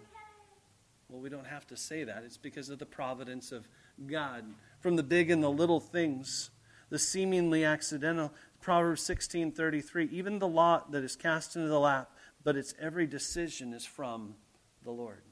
Well, 1.08 1.20
we 1.20 1.28
don't 1.28 1.46
have 1.46 1.66
to 1.68 1.76
say 1.76 2.04
that. 2.04 2.22
It's 2.24 2.36
because 2.36 2.70
of 2.70 2.78
the 2.78 2.86
providence 2.86 3.52
of 3.52 3.68
God. 4.06 4.44
From 4.80 4.96
the 4.96 5.02
big 5.02 5.30
and 5.30 5.42
the 5.42 5.50
little 5.50 5.80
things, 5.80 6.50
the 6.90 6.98
seemingly 6.98 7.64
accidental, 7.64 8.32
Proverbs 8.60 9.02
16:33, 9.02 10.08
even 10.10 10.38
the 10.38 10.48
lot 10.48 10.92
that 10.92 11.04
is 11.04 11.16
cast 11.16 11.56
into 11.56 11.68
the 11.68 11.80
lap, 11.80 12.10
but 12.42 12.56
its 12.56 12.74
every 12.78 13.06
decision 13.06 13.72
is 13.72 13.84
from 13.84 14.36
the 14.82 14.90
Lord. 14.90 15.22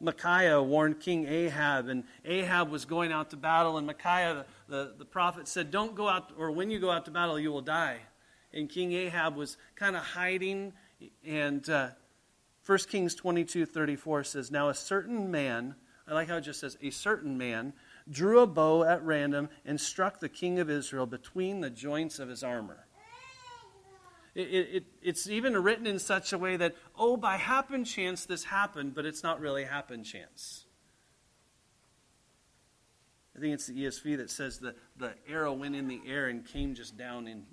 Micaiah 0.00 0.62
warned 0.62 0.98
King 1.00 1.26
Ahab, 1.26 1.88
and 1.88 2.04
Ahab 2.24 2.70
was 2.70 2.86
going 2.86 3.12
out 3.12 3.30
to 3.30 3.36
battle, 3.36 3.76
and 3.76 3.86
Micaiah, 3.86 4.46
the, 4.68 4.74
the, 4.74 4.94
the, 4.98 5.04
prophet, 5.04 5.46
said, 5.46 5.70
Don't 5.70 5.94
go 5.94 6.08
out, 6.08 6.32
or 6.38 6.50
when 6.50 6.70
you 6.70 6.78
go 6.78 6.90
out 6.90 7.04
to 7.04 7.10
battle, 7.10 7.38
you 7.38 7.52
will 7.52 7.60
die. 7.60 7.98
And 8.52 8.68
King 8.68 8.92
Ahab 8.92 9.36
was 9.36 9.58
kind 9.76 9.94
of 9.94 10.02
hiding, 10.02 10.72
and 11.24 11.68
uh, 11.68 11.88
1 12.64 12.78
Kings 12.88 13.14
22 13.14 13.66
34 13.66 14.24
says, 14.24 14.50
Now 14.50 14.70
a 14.70 14.74
certain 14.74 15.30
man, 15.30 15.74
I 16.10 16.14
like 16.14 16.28
how 16.28 16.38
it 16.38 16.40
just 16.40 16.58
says, 16.58 16.76
a 16.82 16.90
certain 16.90 17.38
man 17.38 17.72
drew 18.10 18.40
a 18.40 18.46
bow 18.46 18.82
at 18.82 19.04
random 19.04 19.48
and 19.64 19.80
struck 19.80 20.18
the 20.18 20.28
king 20.28 20.58
of 20.58 20.68
Israel 20.68 21.06
between 21.06 21.60
the 21.60 21.70
joints 21.70 22.18
of 22.18 22.28
his 22.28 22.42
armor. 22.42 22.86
It, 24.34 24.40
it, 24.42 24.84
it's 25.02 25.28
even 25.28 25.56
written 25.56 25.86
in 25.86 26.00
such 26.00 26.32
a 26.32 26.38
way 26.38 26.56
that, 26.56 26.74
oh, 26.98 27.16
by 27.16 27.36
happen 27.36 27.84
chance 27.84 28.26
this 28.26 28.44
happened, 28.44 28.94
but 28.94 29.06
it's 29.06 29.22
not 29.22 29.40
really 29.40 29.64
happen 29.64 30.02
chance. 30.02 30.64
I 33.36 33.40
think 33.40 33.54
it's 33.54 33.66
the 33.66 33.84
ESV 33.84 34.16
that 34.16 34.30
says 34.30 34.58
that 34.58 34.76
the 34.96 35.14
arrow 35.28 35.52
went 35.52 35.76
in 35.76 35.86
the 35.86 36.00
air 36.06 36.26
and 36.26 36.44
came 36.44 36.74
just 36.74 36.96
down 36.96 37.28
in. 37.28 37.44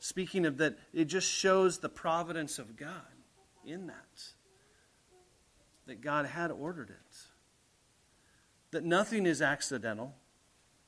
Speaking 0.00 0.44
of 0.44 0.58
that, 0.58 0.76
it 0.92 1.04
just 1.04 1.30
shows 1.30 1.78
the 1.78 1.88
providence 1.88 2.58
of 2.58 2.76
God 2.76 2.90
in 3.64 3.86
that. 3.86 4.22
That 5.86 6.00
God 6.00 6.26
had 6.26 6.50
ordered 6.50 6.90
it 6.90 7.16
that 8.74 8.84
nothing 8.84 9.24
is 9.24 9.40
accidental. 9.40 10.12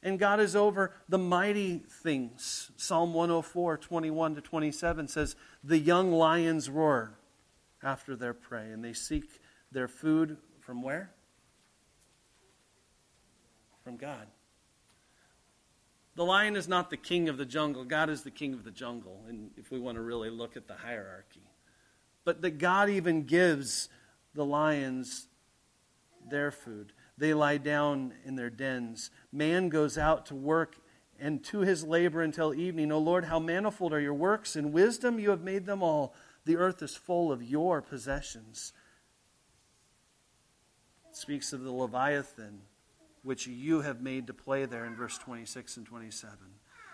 And 0.03 0.19
God 0.19 0.41
is 0.41 0.57
over 0.57 0.93
the 1.09 1.19
mighty 1.19 1.85
things. 2.03 2.73
Psalm 2.77 3.15
104, 3.15 3.79
21 3.79 4.35
to 4.35 4.41
27 4.41 5.09
says, 5.09 5.37
The 5.63 5.79
young 5.79 6.13
lions 6.13 6.69
roar 6.69 7.19
after 7.83 8.17
their 8.17 8.35
prey, 8.35 8.73
and 8.73 8.85
they 8.85 8.93
seek 8.93 9.41
their 9.71 9.87
food 9.87 10.37
from 10.61 10.83
where? 10.83 11.13
From 13.85 13.97
God. 13.97 14.27
The 16.17 16.25
lion 16.25 16.57
is 16.57 16.67
not 16.67 16.91
the 16.91 16.97
king 16.97 17.29
of 17.29 17.37
the 17.37 17.45
jungle. 17.45 17.85
God 17.85 18.11
is 18.11 18.23
the 18.23 18.33
king 18.33 18.53
of 18.53 18.65
the 18.65 18.71
jungle, 18.73 19.23
and 19.29 19.51
if 19.57 19.71
we 19.71 19.79
want 19.79 19.95
to 19.97 20.03
really 20.03 20.31
look 20.31 20.57
at 20.57 20.67
the 20.67 20.75
hierarchy. 20.75 21.43
But 22.25 22.43
that 22.43 22.59
God 22.59 22.91
even 22.91 23.25
gives 23.25 23.89
the 24.35 24.45
lions 24.45 25.29
their 26.29 26.51
food. 26.51 26.93
They 27.19 27.33
lie 27.33 27.59
down 27.59 28.13
in 28.25 28.37
their 28.37 28.51
dens. 28.51 29.11
Man 29.33 29.69
goes 29.69 29.97
out 29.97 30.27
to 30.27 30.35
work 30.35 30.77
and 31.19 31.43
to 31.45 31.61
his 31.61 31.83
labor 31.83 32.21
until 32.21 32.55
evening. 32.55 32.93
O 32.93 32.99
Lord, 32.99 33.25
how 33.25 33.39
manifold 33.39 33.93
are 33.93 34.01
your 34.01 34.15
works! 34.15 34.55
In 34.55 34.73
wisdom 34.73 35.19
you 35.19 35.31
have 35.31 35.43
made 35.43 35.67
them 35.67 35.83
all. 35.83 36.15
The 36.45 36.57
earth 36.57 36.83
is 36.83 36.95
full 36.95 37.33
of 37.33 37.43
your 37.43 37.81
possessions. 37.83 38.73
It 41.09 41.17
speaks 41.17 41.53
of 41.53 41.63
the 41.63 41.73
Leviathan, 41.73 42.61
which 43.23 43.47
you 43.47 43.81
have 43.81 44.01
made 44.01 44.27
to 44.27 44.35
play 44.35 44.67
there 44.67 44.85
in 44.85 44.95
verse 44.95 45.19
26 45.19 45.79
and 45.79 45.87
27. 45.87 46.37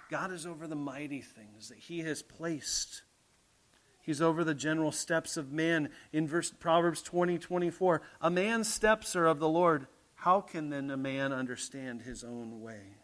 God 0.09 0.33
is 0.33 0.47
over 0.47 0.67
the 0.67 0.77
mighty 0.77 1.21
things 1.21 1.69
that 1.69 1.79
he 1.79 2.01
has 2.01 2.23
placed. 2.23 3.03
He's 4.01 4.23
over 4.23 4.45
the 4.45 4.55
general 4.55 4.93
steps 4.93 5.37
of 5.37 5.53
man. 5.53 5.91
In 6.13 6.29
verse 6.29 6.51
Proverbs 6.51 7.03
20, 7.03 7.39
24, 7.39 8.03
a 8.21 8.31
man's 8.31 8.73
steps 8.73 9.17
are 9.17 9.27
of 9.27 9.39
the 9.39 9.49
Lord 9.49 9.87
how 10.23 10.41
can 10.41 10.71
then 10.71 10.89
a 10.89 10.97
man 10.97 11.33
understand 11.33 12.03
his 12.03 12.23
own 12.23 12.61
way? 12.61 12.95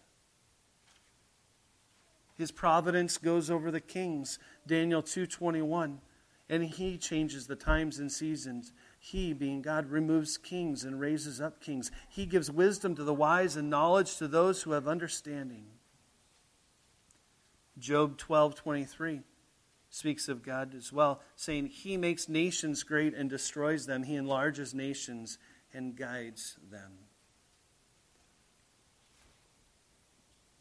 His 2.37 2.52
providence 2.52 3.18
goes 3.18 3.50
over 3.50 3.72
the 3.72 3.80
kings, 3.80 4.38
Daniel 4.68 5.02
2:21, 5.02 6.00
and 6.48 6.64
he 6.64 6.96
changes 6.96 7.48
the 7.48 7.56
times 7.56 7.98
and 7.98 8.12
seasons. 8.12 8.72
He, 9.00 9.32
being 9.32 9.62
God, 9.62 9.90
removes 9.90 10.38
kings 10.38 10.84
and 10.84 11.00
raises 11.00 11.40
up 11.40 11.60
kings. 11.60 11.90
He 12.08 12.25
gives 12.25 12.52
wisdom 12.52 12.94
to 12.94 13.02
the 13.02 13.12
wise 13.12 13.56
and 13.56 13.68
knowledge 13.68 14.16
to 14.18 14.28
those 14.28 14.62
who 14.62 14.70
have 14.70 14.87
understanding. 14.87 15.66
Job 17.76 18.16
12:23 18.16 19.25
speaks 19.90 20.28
of 20.28 20.44
God 20.44 20.72
as 20.72 20.92
well, 20.92 21.20
saying, 21.34 21.66
He 21.66 21.96
makes 21.96 22.28
nations 22.28 22.84
great 22.84 23.12
and 23.12 23.28
destroys 23.28 23.87
them. 23.87 24.04
He 24.04 24.14
enlarges 24.14 24.72
nations 24.72 25.37
and 25.72 25.96
guides 25.96 26.56
them. 26.62 27.08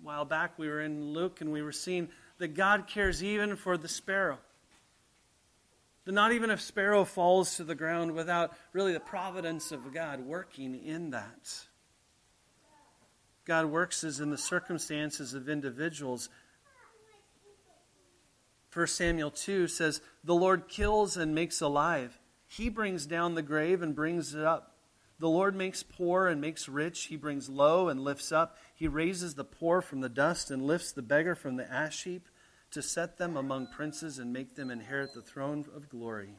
While 0.07 0.23
back, 0.23 0.57
we 0.57 0.69
were 0.69 0.79
in 0.79 1.11
Luke 1.11 1.41
and 1.41 1.51
we 1.51 1.61
were 1.61 1.73
seeing 1.73 2.07
that 2.37 2.53
God 2.53 2.87
cares 2.87 3.21
even 3.21 3.57
for 3.57 3.77
the 3.77 3.89
sparrow. 3.89 4.37
That 6.05 6.13
not 6.13 6.31
even 6.31 6.49
a 6.49 6.57
sparrow 6.57 7.03
falls 7.03 7.57
to 7.57 7.65
the 7.65 7.75
ground 7.75 8.13
without 8.13 8.55
really 8.71 8.93
the 8.93 9.01
providence 9.01 9.73
of 9.73 9.93
God 9.93 10.21
working 10.21 10.81
in 10.81 11.09
that. 11.09 11.59
God 13.43 13.65
works 13.65 14.05
as 14.05 14.21
in 14.21 14.29
the 14.29 14.37
circumstances 14.37 15.33
of 15.33 15.49
individuals. 15.49 16.29
1 18.73 18.87
Samuel 18.87 19.31
2 19.31 19.67
says, 19.67 19.99
The 20.23 20.33
Lord 20.33 20.69
kills 20.69 21.17
and 21.17 21.35
makes 21.35 21.59
alive. 21.59 22.17
He 22.47 22.69
brings 22.69 23.05
down 23.05 23.35
the 23.35 23.41
grave 23.41 23.81
and 23.81 23.93
brings 23.93 24.33
it 24.33 24.45
up. 24.45 24.76
The 25.19 25.29
Lord 25.29 25.55
makes 25.55 25.81
poor 25.81 26.27
and 26.27 26.39
makes 26.39 26.69
rich. 26.69 27.05
He 27.05 27.15
brings 27.15 27.49
low 27.49 27.89
and 27.89 27.99
lifts 27.99 28.31
up. 28.31 28.57
He 28.75 28.87
raises 28.87 29.33
the 29.33 29.43
poor 29.43 29.81
from 29.81 30.01
the 30.01 30.09
dust 30.09 30.51
and 30.51 30.61
lifts 30.61 30.91
the 30.91 31.01
beggar 31.01 31.33
from 31.33 31.55
the 31.55 31.71
ash 31.71 32.03
heap 32.03 32.27
to 32.71 32.81
set 32.81 33.17
them 33.17 33.35
among 33.35 33.67
princes 33.67 34.19
and 34.19 34.31
make 34.31 34.55
them 34.55 34.69
inherit 34.69 35.13
the 35.13 35.21
throne 35.21 35.65
of 35.75 35.89
glory. 35.89 36.35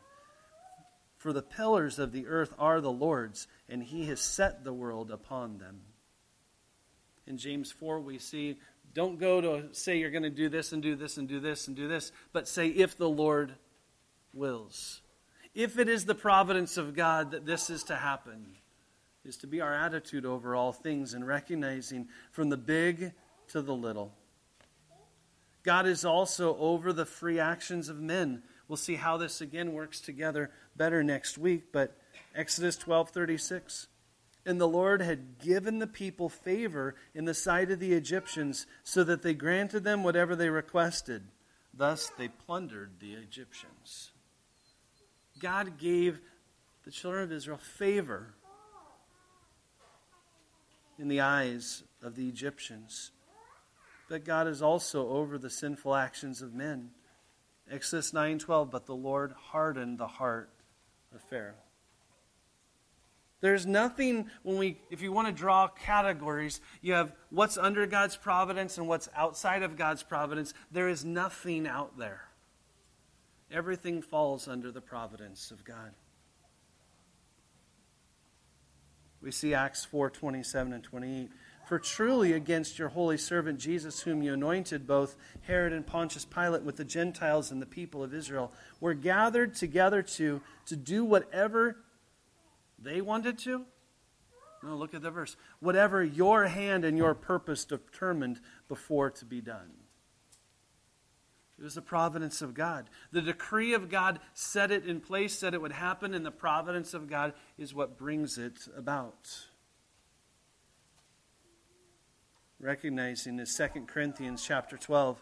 For 1.16 1.32
the 1.32 1.42
pillars 1.42 1.98
of 1.98 2.12
the 2.12 2.28
earth 2.28 2.54
are 2.58 2.80
the 2.80 2.92
Lord's, 2.92 3.48
and 3.68 3.82
he 3.82 4.06
has 4.06 4.20
set 4.20 4.62
the 4.62 4.72
world 4.72 5.10
upon 5.10 5.58
them. 5.58 5.80
In 7.26 7.38
James 7.38 7.72
4, 7.72 7.98
we 7.98 8.18
see 8.18 8.58
don't 8.94 9.18
go 9.18 9.40
to 9.40 9.74
say 9.74 9.98
you're 9.98 10.10
going 10.10 10.22
to 10.22 10.30
do 10.30 10.48
this 10.48 10.72
and 10.72 10.82
do 10.82 10.94
this 10.94 11.18
and 11.18 11.28
do 11.28 11.40
this 11.40 11.66
and 11.66 11.76
do 11.76 11.88
this, 11.88 12.12
but 12.32 12.48
say 12.48 12.68
if 12.68 12.96
the 12.96 13.08
Lord 13.08 13.54
wills. 14.32 15.02
If 15.54 15.78
it 15.78 15.88
is 15.88 16.04
the 16.04 16.14
providence 16.14 16.76
of 16.76 16.94
God 16.94 17.32
that 17.32 17.44
this 17.44 17.70
is 17.70 17.82
to 17.84 17.96
happen 17.96 18.56
is 19.24 19.36
to 19.38 19.46
be 19.46 19.60
our 19.60 19.74
attitude 19.74 20.24
over 20.24 20.54
all 20.54 20.72
things 20.72 21.14
and 21.14 21.26
recognizing 21.26 22.08
from 22.30 22.48
the 22.48 22.56
big 22.56 23.12
to 23.48 23.62
the 23.62 23.74
little. 23.74 24.12
God 25.62 25.86
is 25.86 26.04
also 26.04 26.56
over 26.58 26.92
the 26.92 27.04
free 27.04 27.38
actions 27.38 27.88
of 27.88 28.00
men. 28.00 28.42
We'll 28.68 28.76
see 28.76 28.94
how 28.96 29.16
this 29.16 29.40
again 29.40 29.72
works 29.72 30.00
together 30.00 30.50
better 30.76 31.02
next 31.02 31.36
week, 31.36 31.72
but 31.72 31.96
Exodus 32.34 32.76
12:36 32.76 33.88
and 34.48 34.58
the 34.58 34.66
Lord 34.66 35.02
had 35.02 35.38
given 35.40 35.78
the 35.78 35.86
people 35.86 36.30
favor 36.30 36.94
in 37.14 37.26
the 37.26 37.34
sight 37.34 37.70
of 37.70 37.80
the 37.80 37.92
Egyptians 37.92 38.66
so 38.82 39.04
that 39.04 39.20
they 39.20 39.34
granted 39.34 39.84
them 39.84 40.02
whatever 40.02 40.34
they 40.34 40.48
requested. 40.48 41.24
Thus 41.74 42.10
they 42.16 42.28
plundered 42.28 42.92
the 42.98 43.12
Egyptians. 43.12 44.12
God 45.38 45.76
gave 45.76 46.22
the 46.84 46.90
children 46.90 47.24
of 47.24 47.32
Israel 47.32 47.58
favor 47.58 48.34
in 50.98 51.08
the 51.08 51.20
eyes 51.20 51.84
of 52.02 52.16
the 52.16 52.28
Egyptians. 52.28 53.12
But 54.08 54.24
God 54.24 54.48
is 54.48 54.62
also 54.62 55.08
over 55.08 55.38
the 55.38 55.50
sinful 55.50 55.94
actions 55.94 56.42
of 56.42 56.54
men. 56.54 56.90
Exodus 57.70 58.12
9:12 58.12 58.70
But 58.70 58.86
the 58.86 58.96
Lord 58.96 59.32
hardened 59.32 59.98
the 59.98 60.06
heart 60.06 60.50
of 61.14 61.20
Pharaoh. 61.22 61.62
There's 63.40 63.66
nothing 63.66 64.30
when 64.42 64.58
we 64.58 64.80
if 64.90 65.00
you 65.02 65.12
want 65.12 65.28
to 65.28 65.32
draw 65.32 65.68
categories, 65.68 66.60
you 66.80 66.94
have 66.94 67.14
what's 67.30 67.56
under 67.56 67.86
God's 67.86 68.16
providence 68.16 68.78
and 68.78 68.88
what's 68.88 69.08
outside 69.14 69.62
of 69.62 69.76
God's 69.76 70.02
providence. 70.02 70.54
There 70.72 70.88
is 70.88 71.04
nothing 71.04 71.66
out 71.66 71.98
there. 71.98 72.22
Everything 73.50 74.02
falls 74.02 74.48
under 74.48 74.72
the 74.72 74.80
providence 74.80 75.50
of 75.50 75.64
God. 75.64 75.92
We 79.22 79.30
see 79.30 79.54
Acts 79.54 79.84
4 79.84 80.10
27 80.10 80.72
and 80.72 80.82
28. 80.82 81.30
For 81.68 81.78
truly 81.78 82.32
against 82.32 82.78
your 82.78 82.88
holy 82.88 83.18
servant 83.18 83.58
Jesus, 83.58 84.00
whom 84.00 84.22
you 84.22 84.32
anointed, 84.32 84.86
both 84.86 85.16
Herod 85.42 85.74
and 85.74 85.86
Pontius 85.86 86.24
Pilate, 86.24 86.62
with 86.62 86.76
the 86.76 86.84
Gentiles 86.84 87.50
and 87.50 87.60
the 87.60 87.66
people 87.66 88.02
of 88.02 88.14
Israel, 88.14 88.52
were 88.80 88.94
gathered 88.94 89.54
together 89.54 90.02
to, 90.02 90.40
to 90.64 90.76
do 90.76 91.04
whatever 91.04 91.76
they 92.78 93.02
wanted 93.02 93.38
to? 93.40 93.66
No, 94.62 94.76
look 94.76 94.94
at 94.94 95.02
the 95.02 95.10
verse. 95.10 95.36
Whatever 95.60 96.02
your 96.02 96.46
hand 96.46 96.86
and 96.86 96.96
your 96.96 97.14
purpose 97.14 97.64
determined 97.66 98.40
before 98.68 99.10
to 99.10 99.24
be 99.24 99.40
done. 99.40 99.70
It 101.58 101.64
was 101.64 101.74
the 101.74 101.82
providence 101.82 102.40
of 102.40 102.54
God. 102.54 102.88
The 103.10 103.20
decree 103.20 103.74
of 103.74 103.88
God 103.88 104.20
set 104.32 104.70
it 104.70 104.86
in 104.86 105.00
place, 105.00 105.36
said 105.36 105.54
it 105.54 105.60
would 105.60 105.72
happen, 105.72 106.14
and 106.14 106.24
the 106.24 106.30
providence 106.30 106.94
of 106.94 107.10
God 107.10 107.32
is 107.58 107.74
what 107.74 107.98
brings 107.98 108.38
it 108.38 108.68
about. 108.76 109.46
Recognizing 112.60 113.36
this, 113.36 113.56
2 113.56 113.86
Corinthians 113.86 114.44
chapter 114.44 114.76
12, 114.76 115.20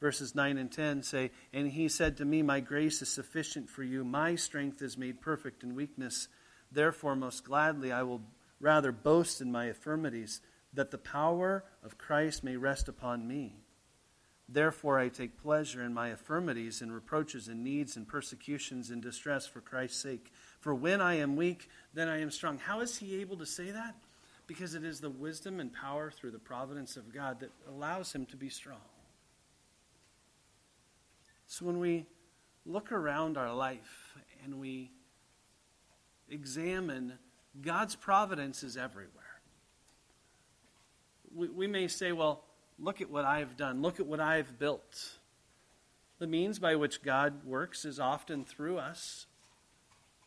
verses 0.00 0.36
9 0.36 0.56
and 0.56 0.70
10 0.70 1.02
say, 1.02 1.32
And 1.52 1.72
he 1.72 1.88
said 1.88 2.16
to 2.16 2.24
me, 2.24 2.42
My 2.42 2.60
grace 2.60 3.02
is 3.02 3.08
sufficient 3.08 3.68
for 3.68 3.82
you. 3.82 4.04
My 4.04 4.36
strength 4.36 4.82
is 4.82 4.96
made 4.96 5.20
perfect 5.20 5.64
in 5.64 5.74
weakness. 5.74 6.28
Therefore, 6.70 7.16
most 7.16 7.44
gladly, 7.44 7.90
I 7.90 8.04
will 8.04 8.22
rather 8.60 8.92
boast 8.92 9.40
in 9.40 9.50
my 9.50 9.66
infirmities, 9.66 10.40
that 10.72 10.92
the 10.92 10.98
power 10.98 11.64
of 11.84 11.98
Christ 11.98 12.44
may 12.44 12.56
rest 12.56 12.88
upon 12.88 13.26
me. 13.26 13.61
Therefore, 14.52 14.98
I 14.98 15.08
take 15.08 15.42
pleasure 15.42 15.82
in 15.82 15.94
my 15.94 16.10
infirmities 16.10 16.82
and 16.82 16.92
reproaches 16.92 17.48
and 17.48 17.64
needs 17.64 17.96
and 17.96 18.06
persecutions 18.06 18.90
and 18.90 19.00
distress 19.00 19.46
for 19.46 19.62
Christ's 19.62 20.02
sake. 20.02 20.30
For 20.60 20.74
when 20.74 21.00
I 21.00 21.14
am 21.14 21.36
weak, 21.36 21.70
then 21.94 22.08
I 22.08 22.20
am 22.20 22.30
strong. 22.30 22.58
How 22.58 22.80
is 22.80 22.98
he 22.98 23.20
able 23.22 23.38
to 23.38 23.46
say 23.46 23.70
that? 23.70 23.94
Because 24.46 24.74
it 24.74 24.84
is 24.84 25.00
the 25.00 25.08
wisdom 25.08 25.58
and 25.58 25.72
power 25.72 26.10
through 26.10 26.32
the 26.32 26.38
providence 26.38 26.98
of 26.98 27.14
God 27.14 27.40
that 27.40 27.50
allows 27.66 28.12
him 28.12 28.26
to 28.26 28.36
be 28.36 28.50
strong. 28.50 28.80
So 31.46 31.64
when 31.64 31.78
we 31.78 32.04
look 32.66 32.92
around 32.92 33.38
our 33.38 33.54
life 33.54 34.18
and 34.44 34.60
we 34.60 34.90
examine 36.28 37.14
God's 37.62 37.96
providence 37.96 38.62
is 38.62 38.76
everywhere. 38.76 39.40
We, 41.34 41.48
we 41.48 41.66
may 41.66 41.88
say, 41.88 42.12
well, 42.12 42.44
Look 42.78 43.00
at 43.00 43.10
what 43.10 43.24
I've 43.24 43.56
done. 43.56 43.82
Look 43.82 44.00
at 44.00 44.06
what 44.06 44.20
I've 44.20 44.58
built. 44.58 45.18
The 46.18 46.26
means 46.26 46.58
by 46.58 46.76
which 46.76 47.02
God 47.02 47.44
works 47.44 47.84
is 47.84 47.98
often 47.98 48.44
through 48.44 48.78
us, 48.78 49.26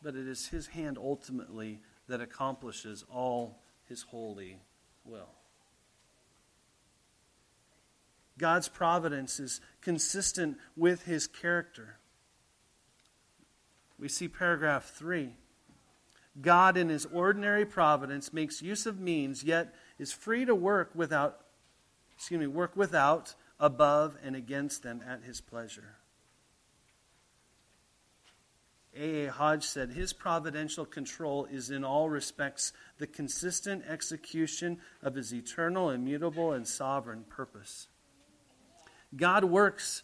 but 0.02 0.14
it 0.14 0.26
is 0.26 0.48
His 0.48 0.68
hand 0.68 0.98
ultimately 0.98 1.80
that 2.08 2.20
accomplishes 2.20 3.04
all 3.10 3.62
His 3.88 4.02
holy 4.02 4.60
will. 5.04 5.30
God's 8.38 8.68
providence 8.68 9.40
is 9.40 9.60
consistent 9.80 10.58
with 10.76 11.04
His 11.04 11.26
character. 11.26 11.96
We 13.98 14.08
see 14.08 14.28
paragraph 14.28 14.90
3. 14.90 15.30
God, 16.42 16.76
in 16.76 16.90
His 16.90 17.06
ordinary 17.06 17.64
providence, 17.64 18.32
makes 18.32 18.60
use 18.60 18.84
of 18.84 19.00
means, 19.00 19.42
yet 19.42 19.74
is 19.98 20.12
free 20.12 20.44
to 20.44 20.54
work 20.54 20.90
without 20.94 21.45
excuse 22.16 22.40
me, 22.40 22.46
work 22.46 22.76
without, 22.76 23.34
above, 23.60 24.16
and 24.24 24.34
against 24.34 24.82
them 24.82 25.02
at 25.06 25.22
his 25.22 25.40
pleasure. 25.40 25.96
A. 28.98 29.26
A. 29.26 29.30
Hodge 29.30 29.64
said, 29.64 29.90
His 29.90 30.12
providential 30.12 30.84
control 30.84 31.44
is 31.46 31.70
in 31.70 31.84
all 31.84 32.08
respects 32.08 32.72
the 32.98 33.06
consistent 33.06 33.84
execution 33.86 34.78
of 35.02 35.14
His 35.14 35.34
eternal, 35.34 35.90
immutable, 35.90 36.52
and 36.52 36.66
sovereign 36.66 37.24
purpose. 37.28 37.88
God 39.14 39.44
works, 39.44 40.02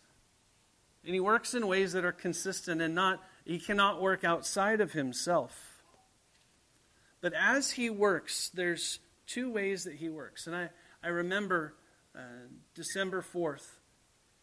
and 1.04 1.14
He 1.14 1.20
works 1.20 1.54
in 1.54 1.66
ways 1.66 1.92
that 1.92 2.04
are 2.04 2.12
consistent 2.12 2.82
and 2.82 2.94
not, 2.94 3.22
He 3.44 3.58
cannot 3.58 4.00
work 4.00 4.24
outside 4.24 4.80
of 4.80 4.92
Himself. 4.92 5.82
But 7.20 7.32
as 7.32 7.70
He 7.70 7.88
works, 7.88 8.50
there's 8.50 8.98
two 9.26 9.50
ways 9.50 9.84
that 9.84 9.94
He 9.94 10.10
works. 10.10 10.46
And 10.46 10.54
I, 10.54 10.68
I 11.02 11.08
remember 11.08 11.74
uh, 12.16 12.48
December 12.74 13.22
4th, 13.22 13.66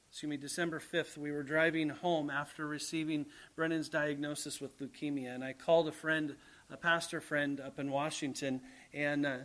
excuse 0.10 0.30
me, 0.30 0.38
December 0.38 0.80
5th, 0.80 1.18
we 1.18 1.32
were 1.32 1.44
driving 1.44 1.90
home 1.90 2.30
after 2.30 2.66
receiving 2.66 3.28
Brennan's 3.56 3.90
diagnosis 3.90 4.60
with 4.60 4.80
leukemia. 4.80 5.34
And 5.34 5.44
I 5.44 5.54
called 5.54 5.88
a 5.88 5.92
friend, 5.92 6.36
a 6.72 6.78
pastor 6.78 7.22
friend 7.22 7.60
up 7.60 7.80
in 7.80 7.92
Washington, 7.92 8.62
and 8.94 9.26
uh, 9.26 9.38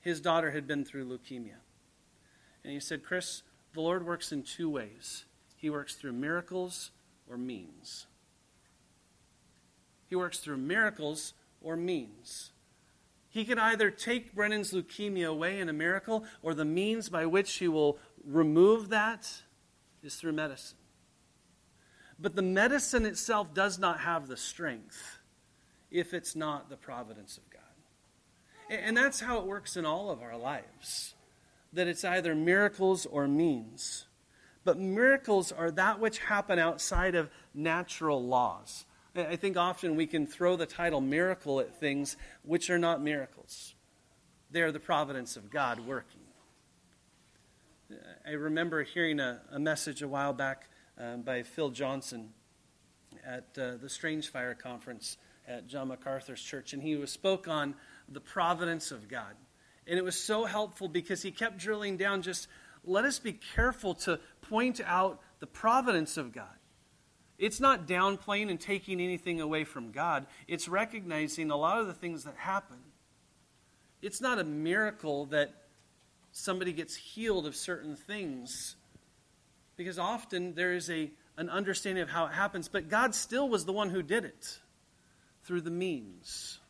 his 0.00 0.20
daughter 0.20 0.52
had 0.52 0.66
been 0.66 0.84
through 0.84 1.06
leukemia. 1.06 1.56
And 2.62 2.72
he 2.72 2.80
said, 2.80 3.04
Chris, 3.04 3.42
the 3.72 3.80
Lord 3.80 4.06
works 4.06 4.32
in 4.32 4.42
two 4.42 4.70
ways 4.70 5.24
He 5.56 5.68
works 5.68 5.96
through 5.96 6.12
miracles 6.12 6.92
or 7.28 7.36
means. 7.36 8.06
He 10.06 10.14
works 10.14 10.38
through 10.38 10.58
miracles 10.58 11.34
or 11.60 11.76
means. 11.76 12.52
He 13.34 13.44
can 13.44 13.58
either 13.58 13.90
take 13.90 14.32
Brennan's 14.32 14.72
leukemia 14.72 15.28
away 15.28 15.58
in 15.58 15.68
a 15.68 15.72
miracle, 15.72 16.24
or 16.40 16.54
the 16.54 16.64
means 16.64 17.08
by 17.08 17.26
which 17.26 17.52
he 17.54 17.66
will 17.66 17.98
remove 18.24 18.90
that 18.90 19.28
is 20.04 20.14
through 20.14 20.34
medicine. 20.34 20.78
But 22.16 22.36
the 22.36 22.42
medicine 22.42 23.04
itself 23.04 23.52
does 23.52 23.76
not 23.76 23.98
have 23.98 24.28
the 24.28 24.36
strength 24.36 25.18
if 25.90 26.14
it's 26.14 26.36
not 26.36 26.70
the 26.70 26.76
providence 26.76 27.36
of 27.36 27.50
God. 27.50 27.62
And 28.70 28.96
that's 28.96 29.18
how 29.18 29.38
it 29.38 29.46
works 29.46 29.76
in 29.76 29.84
all 29.84 30.10
of 30.10 30.22
our 30.22 30.36
lives 30.36 31.16
that 31.72 31.88
it's 31.88 32.04
either 32.04 32.36
miracles 32.36 33.04
or 33.04 33.26
means. 33.26 34.06
But 34.62 34.78
miracles 34.78 35.50
are 35.50 35.72
that 35.72 35.98
which 35.98 36.18
happen 36.20 36.60
outside 36.60 37.16
of 37.16 37.30
natural 37.52 38.24
laws. 38.24 38.84
I 39.16 39.36
think 39.36 39.56
often 39.56 39.94
we 39.94 40.06
can 40.06 40.26
throw 40.26 40.56
the 40.56 40.66
title 40.66 41.00
miracle 41.00 41.60
at 41.60 41.78
things 41.78 42.16
which 42.42 42.68
are 42.68 42.78
not 42.78 43.00
miracles. 43.00 43.74
They 44.50 44.62
are 44.62 44.72
the 44.72 44.80
providence 44.80 45.36
of 45.36 45.50
God 45.50 45.80
working. 45.80 46.20
I 48.26 48.32
remember 48.32 48.82
hearing 48.82 49.20
a, 49.20 49.40
a 49.52 49.58
message 49.58 50.02
a 50.02 50.08
while 50.08 50.32
back 50.32 50.68
um, 50.98 51.22
by 51.22 51.42
Phil 51.42 51.70
Johnson 51.70 52.30
at 53.24 53.46
uh, 53.56 53.76
the 53.80 53.88
Strange 53.88 54.28
Fire 54.28 54.54
Conference 54.54 55.16
at 55.46 55.66
John 55.66 55.88
MacArthur's 55.88 56.42
church, 56.42 56.72
and 56.72 56.82
he 56.82 56.96
was, 56.96 57.12
spoke 57.12 57.46
on 57.46 57.74
the 58.08 58.20
providence 58.20 58.90
of 58.90 59.08
God. 59.08 59.34
And 59.86 59.98
it 59.98 60.04
was 60.04 60.18
so 60.18 60.44
helpful 60.44 60.88
because 60.88 61.22
he 61.22 61.30
kept 61.30 61.58
drilling 61.58 61.96
down 61.96 62.22
just 62.22 62.48
let 62.84 63.04
us 63.04 63.18
be 63.18 63.32
careful 63.54 63.94
to 63.94 64.18
point 64.42 64.80
out 64.84 65.20
the 65.40 65.46
providence 65.46 66.16
of 66.16 66.32
God. 66.32 66.56
It's 67.44 67.60
not 67.60 67.86
downplaying 67.86 68.48
and 68.48 68.58
taking 68.58 69.02
anything 69.02 69.42
away 69.42 69.64
from 69.64 69.92
God. 69.92 70.24
It's 70.48 70.66
recognizing 70.66 71.50
a 71.50 71.56
lot 71.58 71.78
of 71.78 71.86
the 71.86 71.92
things 71.92 72.24
that 72.24 72.36
happen. 72.36 72.78
It's 74.00 74.22
not 74.22 74.38
a 74.38 74.44
miracle 74.44 75.26
that 75.26 75.52
somebody 76.32 76.72
gets 76.72 76.96
healed 76.96 77.44
of 77.46 77.54
certain 77.54 77.96
things, 77.96 78.76
because 79.76 79.98
often 79.98 80.54
there 80.54 80.72
is 80.72 80.88
a, 80.88 81.10
an 81.36 81.50
understanding 81.50 82.02
of 82.02 82.08
how 82.08 82.24
it 82.24 82.32
happens, 82.32 82.68
but 82.68 82.88
God 82.88 83.14
still 83.14 83.46
was 83.46 83.66
the 83.66 83.74
one 83.74 83.90
who 83.90 84.02
did 84.02 84.24
it 84.24 84.58
through 85.42 85.60
the 85.60 85.70
means. 85.70 86.60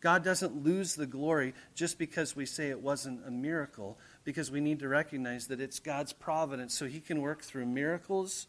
God 0.00 0.22
doesn't 0.22 0.62
lose 0.62 0.94
the 0.94 1.06
glory 1.06 1.54
just 1.74 1.98
because 1.98 2.36
we 2.36 2.46
say 2.46 2.70
it 2.70 2.80
wasn't 2.80 3.26
a 3.26 3.32
miracle, 3.32 3.98
because 4.22 4.48
we 4.48 4.60
need 4.60 4.78
to 4.78 4.86
recognize 4.86 5.48
that 5.48 5.60
it's 5.60 5.80
God's 5.80 6.12
providence, 6.12 6.72
so 6.72 6.86
He 6.86 7.00
can 7.00 7.20
work 7.20 7.42
through 7.42 7.66
miracles 7.66 8.46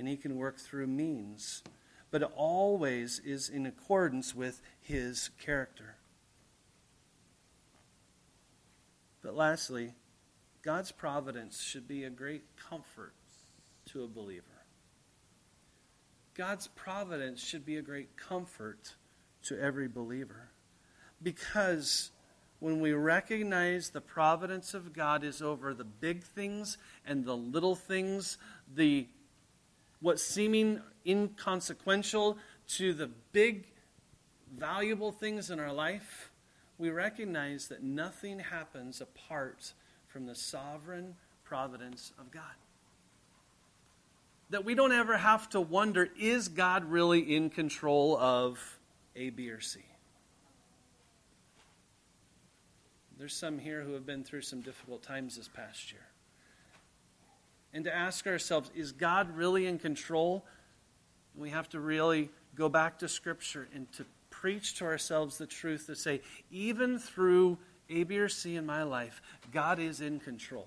and 0.00 0.08
he 0.08 0.16
can 0.16 0.36
work 0.36 0.58
through 0.58 0.86
means. 0.86 1.62
But 2.10 2.22
it 2.22 2.30
always 2.34 3.20
is 3.20 3.50
in 3.50 3.66
accordance 3.66 4.34
with 4.34 4.62
his 4.80 5.28
character. 5.38 5.96
But 9.22 9.36
lastly, 9.36 9.92
God's 10.62 10.90
providence 10.90 11.62
should 11.62 11.86
be 11.86 12.04
a 12.04 12.10
great 12.10 12.44
comfort 12.56 13.12
to 13.92 14.02
a 14.02 14.08
believer. 14.08 14.46
God's 16.34 16.68
providence 16.68 17.44
should 17.44 17.66
be 17.66 17.76
a 17.76 17.82
great 17.82 18.16
comfort 18.16 18.94
to 19.44 19.60
every 19.60 19.88
believer. 19.88 20.48
Because 21.22 22.10
when 22.58 22.80
we 22.80 22.92
recognize 22.94 23.90
the 23.90 24.00
providence 24.00 24.72
of 24.72 24.94
God 24.94 25.24
is 25.24 25.42
over 25.42 25.74
the 25.74 25.84
big 25.84 26.24
things 26.24 26.78
and 27.04 27.26
the 27.26 27.36
little 27.36 27.74
things, 27.74 28.38
the 28.74 29.06
what 30.00 30.18
seeming 30.18 30.80
inconsequential 31.06 32.38
to 32.68 32.92
the 32.92 33.08
big 33.32 33.66
valuable 34.56 35.12
things 35.12 35.50
in 35.50 35.60
our 35.60 35.72
life, 35.72 36.30
we 36.78 36.90
recognize 36.90 37.68
that 37.68 37.82
nothing 37.82 38.38
happens 38.38 39.00
apart 39.00 39.72
from 40.08 40.26
the 40.26 40.34
sovereign 40.34 41.14
providence 41.44 42.12
of 42.18 42.30
God. 42.30 42.42
That 44.50 44.64
we 44.64 44.74
don't 44.74 44.92
ever 44.92 45.16
have 45.16 45.48
to 45.50 45.60
wonder 45.60 46.08
is 46.18 46.48
God 46.48 46.84
really 46.84 47.36
in 47.36 47.50
control 47.50 48.16
of 48.16 48.78
A, 49.14 49.30
B, 49.30 49.50
or 49.50 49.60
C? 49.60 49.80
There's 53.18 53.36
some 53.36 53.58
here 53.58 53.82
who 53.82 53.92
have 53.92 54.06
been 54.06 54.24
through 54.24 54.40
some 54.40 54.62
difficult 54.62 55.02
times 55.02 55.36
this 55.36 55.46
past 55.46 55.92
year. 55.92 56.09
And 57.72 57.84
to 57.84 57.94
ask 57.94 58.26
ourselves, 58.26 58.70
is 58.74 58.92
God 58.92 59.36
really 59.36 59.66
in 59.66 59.78
control? 59.78 60.44
We 61.36 61.50
have 61.50 61.68
to 61.70 61.80
really 61.80 62.30
go 62.54 62.68
back 62.68 62.98
to 62.98 63.08
Scripture 63.08 63.68
and 63.74 63.90
to 63.92 64.04
preach 64.30 64.76
to 64.76 64.84
ourselves 64.84 65.38
the 65.38 65.46
truth 65.46 65.86
to 65.86 65.94
say, 65.94 66.20
even 66.50 66.98
through 66.98 67.58
A, 67.88 68.04
B, 68.04 68.18
or 68.18 68.28
C 68.28 68.56
in 68.56 68.66
my 68.66 68.82
life, 68.82 69.22
God 69.52 69.78
is 69.78 70.00
in 70.00 70.18
control. 70.20 70.66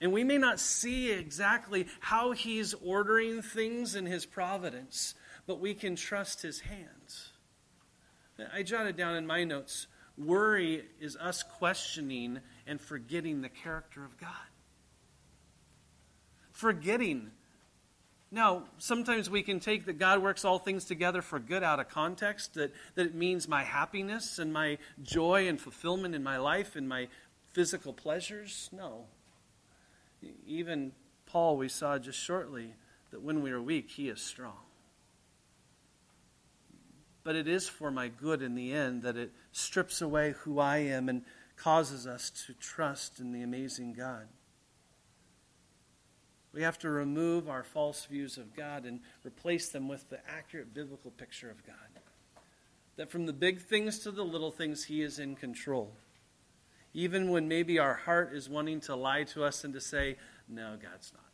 And 0.00 0.12
we 0.12 0.24
may 0.24 0.38
not 0.38 0.60
see 0.60 1.10
exactly 1.10 1.86
how 2.00 2.32
He's 2.32 2.74
ordering 2.74 3.42
things 3.42 3.94
in 3.94 4.06
His 4.06 4.26
providence, 4.26 5.14
but 5.46 5.60
we 5.60 5.74
can 5.74 5.96
trust 5.96 6.42
His 6.42 6.60
hands. 6.60 7.32
I 8.52 8.62
jotted 8.62 8.96
down 8.96 9.16
in 9.16 9.26
my 9.26 9.44
notes 9.44 9.86
worry 10.18 10.84
is 11.00 11.16
us 11.16 11.42
questioning 11.42 12.40
and 12.66 12.80
forgetting 12.80 13.42
the 13.42 13.48
character 13.48 14.04
of 14.04 14.16
God. 14.18 14.30
Forgetting 16.56 17.32
now, 18.30 18.64
sometimes 18.78 19.28
we 19.28 19.42
can 19.42 19.60
take 19.60 19.84
that 19.86 19.98
God 19.98 20.22
works 20.22 20.44
all 20.44 20.58
things 20.58 20.86
together 20.86 21.20
for 21.20 21.38
good 21.38 21.62
out 21.62 21.78
of 21.78 21.88
context, 21.88 22.54
that, 22.54 22.72
that 22.94 23.06
it 23.06 23.14
means 23.14 23.46
my 23.46 23.62
happiness 23.62 24.38
and 24.38 24.52
my 24.52 24.78
joy 25.02 25.48
and 25.48 25.60
fulfillment 25.60 26.14
in 26.14 26.22
my 26.22 26.38
life 26.38 26.74
and 26.74 26.88
my 26.88 27.08
physical 27.52 27.92
pleasures. 27.92 28.70
No. 28.72 29.04
Even 30.46 30.92
Paul, 31.26 31.58
we 31.58 31.68
saw 31.68 31.98
just 31.98 32.18
shortly 32.18 32.74
that 33.10 33.22
when 33.22 33.42
we 33.42 33.52
are 33.52 33.62
weak, 33.62 33.90
he 33.90 34.08
is 34.08 34.20
strong. 34.20 34.64
But 37.22 37.36
it 37.36 37.46
is 37.46 37.68
for 37.68 37.90
my 37.90 38.08
good 38.08 38.40
in 38.40 38.54
the 38.54 38.72
end 38.72 39.02
that 39.02 39.16
it 39.16 39.30
strips 39.52 40.00
away 40.00 40.34
who 40.38 40.58
I 40.58 40.78
am 40.78 41.08
and 41.10 41.22
causes 41.56 42.06
us 42.06 42.30
to 42.46 42.54
trust 42.54 43.20
in 43.20 43.32
the 43.32 43.42
amazing 43.42 43.92
God. 43.92 44.26
We 46.56 46.62
have 46.62 46.78
to 46.78 46.88
remove 46.88 47.50
our 47.50 47.62
false 47.62 48.06
views 48.06 48.38
of 48.38 48.56
God 48.56 48.86
and 48.86 49.00
replace 49.26 49.68
them 49.68 49.88
with 49.88 50.08
the 50.08 50.20
accurate 50.26 50.72
biblical 50.72 51.10
picture 51.10 51.50
of 51.50 51.62
God. 51.66 52.00
That 52.96 53.10
from 53.10 53.26
the 53.26 53.34
big 53.34 53.60
things 53.60 53.98
to 54.00 54.10
the 54.10 54.24
little 54.24 54.50
things, 54.50 54.84
He 54.84 55.02
is 55.02 55.18
in 55.18 55.36
control. 55.36 55.92
Even 56.94 57.30
when 57.30 57.46
maybe 57.46 57.78
our 57.78 57.92
heart 57.92 58.32
is 58.32 58.48
wanting 58.48 58.80
to 58.80 58.96
lie 58.96 59.24
to 59.24 59.44
us 59.44 59.64
and 59.64 59.74
to 59.74 59.82
say, 59.82 60.16
no, 60.48 60.78
God's 60.82 61.12
not. 61.12 61.24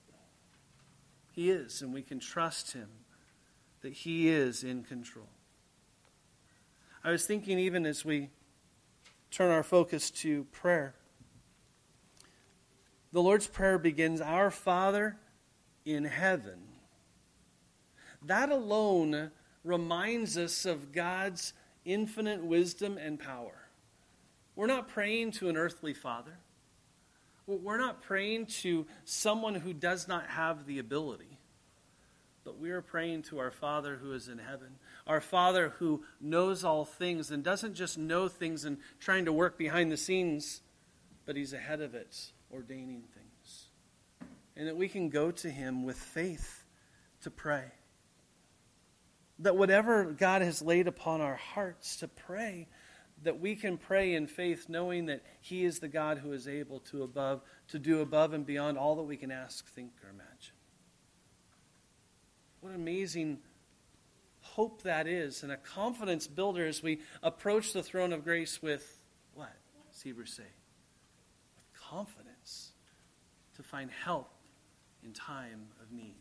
He 1.31 1.53
is, 1.53 1.83
and 1.83 1.95
we 1.95 2.03
can 2.03 2.19
trust 2.19 2.73
Him 2.73 2.89
that 3.83 3.93
He 3.93 4.29
is 4.29 4.65
in 4.65 4.83
control. 4.83 5.29
I 7.05 7.13
was 7.13 7.27
thinking, 7.27 7.61
even 7.61 7.87
as 7.87 8.05
we 8.05 8.31
turn 9.31 9.53
our 9.53 9.63
focus 9.63 10.11
to 10.11 10.47
prayer, 10.51 10.97
the 13.13 13.23
Lord's 13.23 13.47
Prayer 13.47 13.79
begins 13.79 14.21
Our 14.21 14.51
Father 14.51 15.19
in 15.85 16.05
heaven. 16.05 16.61
That 18.23 18.51
alone 18.51 19.31
reminds 19.65 20.39
us 20.39 20.65
of 20.65 20.93
God's 20.93 21.53
infinite 21.85 22.43
wisdom 22.43 22.97
and 22.97 23.19
power. 23.19 23.69
We're 24.57 24.67
not 24.67 24.89
praying 24.89 25.33
to 25.33 25.49
an 25.49 25.57
earthly 25.57 25.95
father. 25.95 26.39
We're 27.47 27.79
not 27.79 28.03
praying 28.03 28.47
to 28.47 28.87
someone 29.05 29.57
who 29.57 29.75
does 29.75 30.09
not 30.09 30.29
have 30.29 30.67
the 30.67 30.79
ability. 30.79 31.39
But 32.45 32.59
we 32.59 32.71
are 32.71 32.83
praying 32.83 33.23
to 33.25 33.39
our 33.39 33.51
Father 33.51 33.97
who 33.97 34.13
is 34.13 34.29
in 34.29 34.39
heaven. 34.39 34.77
Our 35.07 35.21
Father 35.21 35.71
who 35.79 36.05
knows 36.21 36.65
all 36.65 36.85
things 36.85 37.31
and 37.31 37.43
doesn't 37.43 37.75
just 37.75 37.99
know 37.99 38.29
things 38.29 38.65
and 38.65 38.79
trying 39.01 39.27
to 39.27 39.33
work 39.33 39.59
behind 39.59 39.93
the 39.93 39.97
scenes, 39.97 40.61
but 41.25 41.37
He's 41.37 41.53
ahead 41.53 41.81
of 41.81 41.95
it 41.95 42.33
ordaining 42.53 43.05
things. 43.15 43.67
And 44.57 44.69
that 44.69 44.77
we 44.77 44.89
can 44.89 45.09
go 45.09 45.31
to 45.31 45.51
Him 45.51 45.85
with 45.85 45.97
faith 45.97 46.65
to 47.23 47.31
pray. 47.31 47.65
That 49.39 49.57
whatever 49.57 50.05
God 50.05 50.43
has 50.43 50.61
laid 50.61 50.87
upon 50.87 51.21
our 51.21 51.37
hearts 51.37 51.97
to 51.99 52.09
pray, 52.09 52.69
that 53.23 53.41
we 53.41 53.57
can 53.57 53.79
pray 53.79 54.15
in 54.15 54.27
faith 54.27 54.69
knowing 54.69 55.07
that 55.07 55.23
He 55.41 55.65
is 55.65 55.79
the 55.79 55.89
God 55.89 56.19
who 56.19 56.33
is 56.33 56.47
able 56.47 56.81
to 56.81 57.03
above 57.03 57.43
to 57.69 57.79
do 57.79 58.01
above 58.01 58.33
and 58.35 58.45
beyond 58.45 58.77
all 58.77 58.97
that 58.97 59.03
we 59.03 59.17
can 59.17 59.31
ask, 59.31 59.67
think, 59.69 59.93
or 60.05 60.11
imagine. 60.11 60.55
What 62.61 62.75
amazing 62.75 63.39
hope 64.41 64.83
that 64.83 65.07
is, 65.07 65.43
and 65.43 65.51
a 65.51 65.57
confidence 65.57 66.27
builder 66.27 66.67
as 66.67 66.83
we 66.83 67.01
approach 67.23 67.73
the 67.73 67.83
throne 67.83 68.13
of 68.13 68.25
grace 68.25 68.61
with 68.61 69.01
what? 69.35 69.53
Hebrews 70.03 70.35
say, 70.35 70.43
with 70.43 71.65
confidence 71.91 72.32
to 73.57 73.63
find 73.63 73.91
help 73.91 74.31
in 75.05 75.13
time 75.13 75.67
of 75.81 75.93
need. 75.93 76.15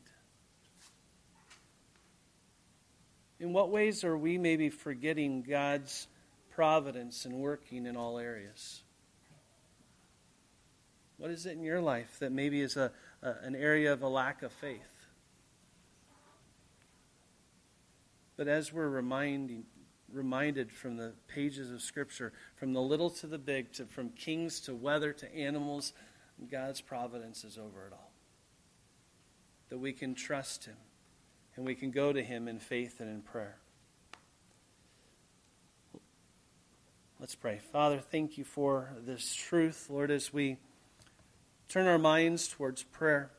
In 3.40 3.54
what 3.54 3.72
ways 3.72 4.04
are 4.04 4.18
we 4.18 4.38
maybe 4.38 4.70
forgetting 4.70 5.42
God's 5.42 6.08
providence 6.52 7.26
and 7.26 7.36
working 7.36 7.86
in 7.86 7.98
all 7.98 8.20
areas? 8.20 8.84
What 11.18 11.32
is 11.32 11.46
it 11.46 11.54
in 11.54 11.64
your 11.64 11.82
life 11.82 12.18
that 12.20 12.32
maybe 12.32 12.62
is 12.62 12.78
a, 12.78 12.92
a, 13.22 13.34
an 13.44 13.56
area 13.56 13.94
of 13.94 14.02
a 14.02 14.08
lack 14.08 14.44
of 14.44 14.52
faith? 14.52 15.08
But 18.38 18.48
as 18.48 18.74
we're 18.74 18.90
reminding, 18.90 19.66
reminded 20.12 20.72
from 20.72 20.98
the 20.98 21.14
pages 21.28 21.72
of 21.72 21.82
Scripture, 21.82 22.34
from 22.56 22.74
the 22.74 22.82
little 22.82 23.10
to 23.12 23.28
the 23.28 23.38
big, 23.38 23.72
to, 23.74 23.86
from 23.86 24.10
kings 24.10 24.60
to 24.62 24.76
weather 24.76 25.14
to 25.14 25.36
animals 25.36 25.94
God's 26.50 26.82
providence 26.82 27.44
is 27.44 27.58
over 27.58 27.88
it 27.88 27.94
all. 27.94 28.12
That 29.70 29.78
we 29.78 29.94
can 29.94 30.16
trust 30.16 30.66
Him 30.66 30.78
and 31.56 31.66
we 31.66 31.76
can 31.76 31.92
go 31.92 32.12
to 32.12 32.24
Him 32.24 32.48
in 32.48 32.60
faith 32.60 33.00
and 33.00 33.10
in 33.10 33.22
prayer. 33.22 33.58
Let's 37.20 37.36
pray. 37.36 37.60
Father, 37.72 38.00
thank 38.00 38.38
you 38.40 38.44
for 38.44 38.94
this 39.06 39.36
truth, 39.36 39.88
Lord, 39.90 40.10
as 40.10 40.34
we 40.34 40.58
turn 41.70 41.86
our 41.86 42.00
minds 42.00 42.48
towards 42.48 42.82
prayer. 42.84 43.30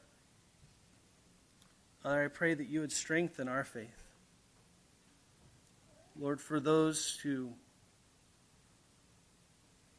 I 2.05 2.29
pray 2.33 2.55
that 2.55 2.69
you 2.69 2.81
would 2.81 2.93
strengthen 2.93 3.49
our 3.49 3.65
faith. 3.65 4.03
Lord, 6.19 6.41
for 6.41 6.61
those 6.61 7.19
who, 7.23 7.55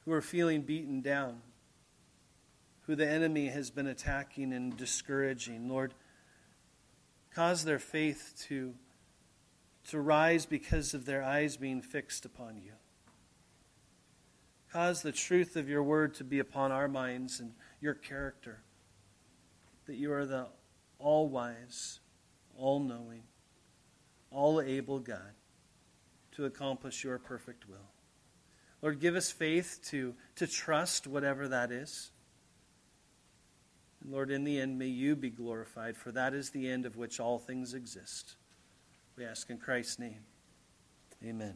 who 0.06 0.14
are 0.14 0.22
feeling 0.22 0.62
beaten 0.62 1.02
down, 1.02 1.42
who 2.86 2.96
the 2.96 3.08
enemy 3.08 3.48
has 3.48 3.70
been 3.70 3.88
attacking 3.88 4.54
and 4.54 4.76
discouraging. 4.76 5.70
Lord, 5.70 5.94
cause 7.34 7.64
their 7.64 7.80
faith 7.80 8.34
to, 8.48 8.74
to 9.90 10.00
rise 10.00 10.46
because 10.46 10.94
of 10.94 11.06
their 11.06 11.24
eyes 11.24 11.58
being 11.58 11.82
fixed 11.82 12.26
upon 12.26 12.58
you. 12.58 12.74
Cause 14.72 15.02
the 15.02 15.12
truth 15.12 15.56
of 15.56 15.70
your 15.70 15.84
word 15.84 16.16
to 16.16 16.24
be 16.24 16.40
upon 16.40 16.72
our 16.72 16.88
minds 16.88 17.40
and 17.40 17.54
your 17.80 17.94
character, 17.94 18.64
that 19.86 19.96
you 19.96 20.12
are 20.12 20.26
the 20.26 20.48
all 20.98 21.30
wise, 21.30 22.00
all 22.58 22.80
knowing, 22.80 23.24
all 24.32 24.60
able 24.60 25.00
God 25.00 25.34
to 26.32 26.46
accomplish 26.46 27.04
your 27.04 27.20
perfect 27.20 27.70
will. 27.70 27.92
Lord, 28.82 29.00
give 29.00 29.16
us 29.16 29.32
faith 29.32 29.80
to, 29.92 30.16
to 30.36 30.48
trust 30.48 31.08
whatever 31.08 31.48
that 31.48 31.72
is. 31.72 32.12
And 34.04 34.12
Lord, 34.12 34.32
in 34.32 34.44
the 34.44 34.60
end, 34.60 34.78
may 34.78 34.88
you 34.88 35.16
be 35.16 35.30
glorified, 35.30 35.96
for 35.96 36.12
that 36.12 36.34
is 36.34 36.50
the 36.50 36.70
end 36.70 36.86
of 36.86 36.98
which 36.98 37.20
all 37.20 37.40
things 37.40 37.74
exist. 37.74 38.36
We 39.16 39.26
ask 39.26 39.50
in 39.50 39.58
Christ's 39.58 40.00
name. 40.00 40.26
Amen. 41.24 41.56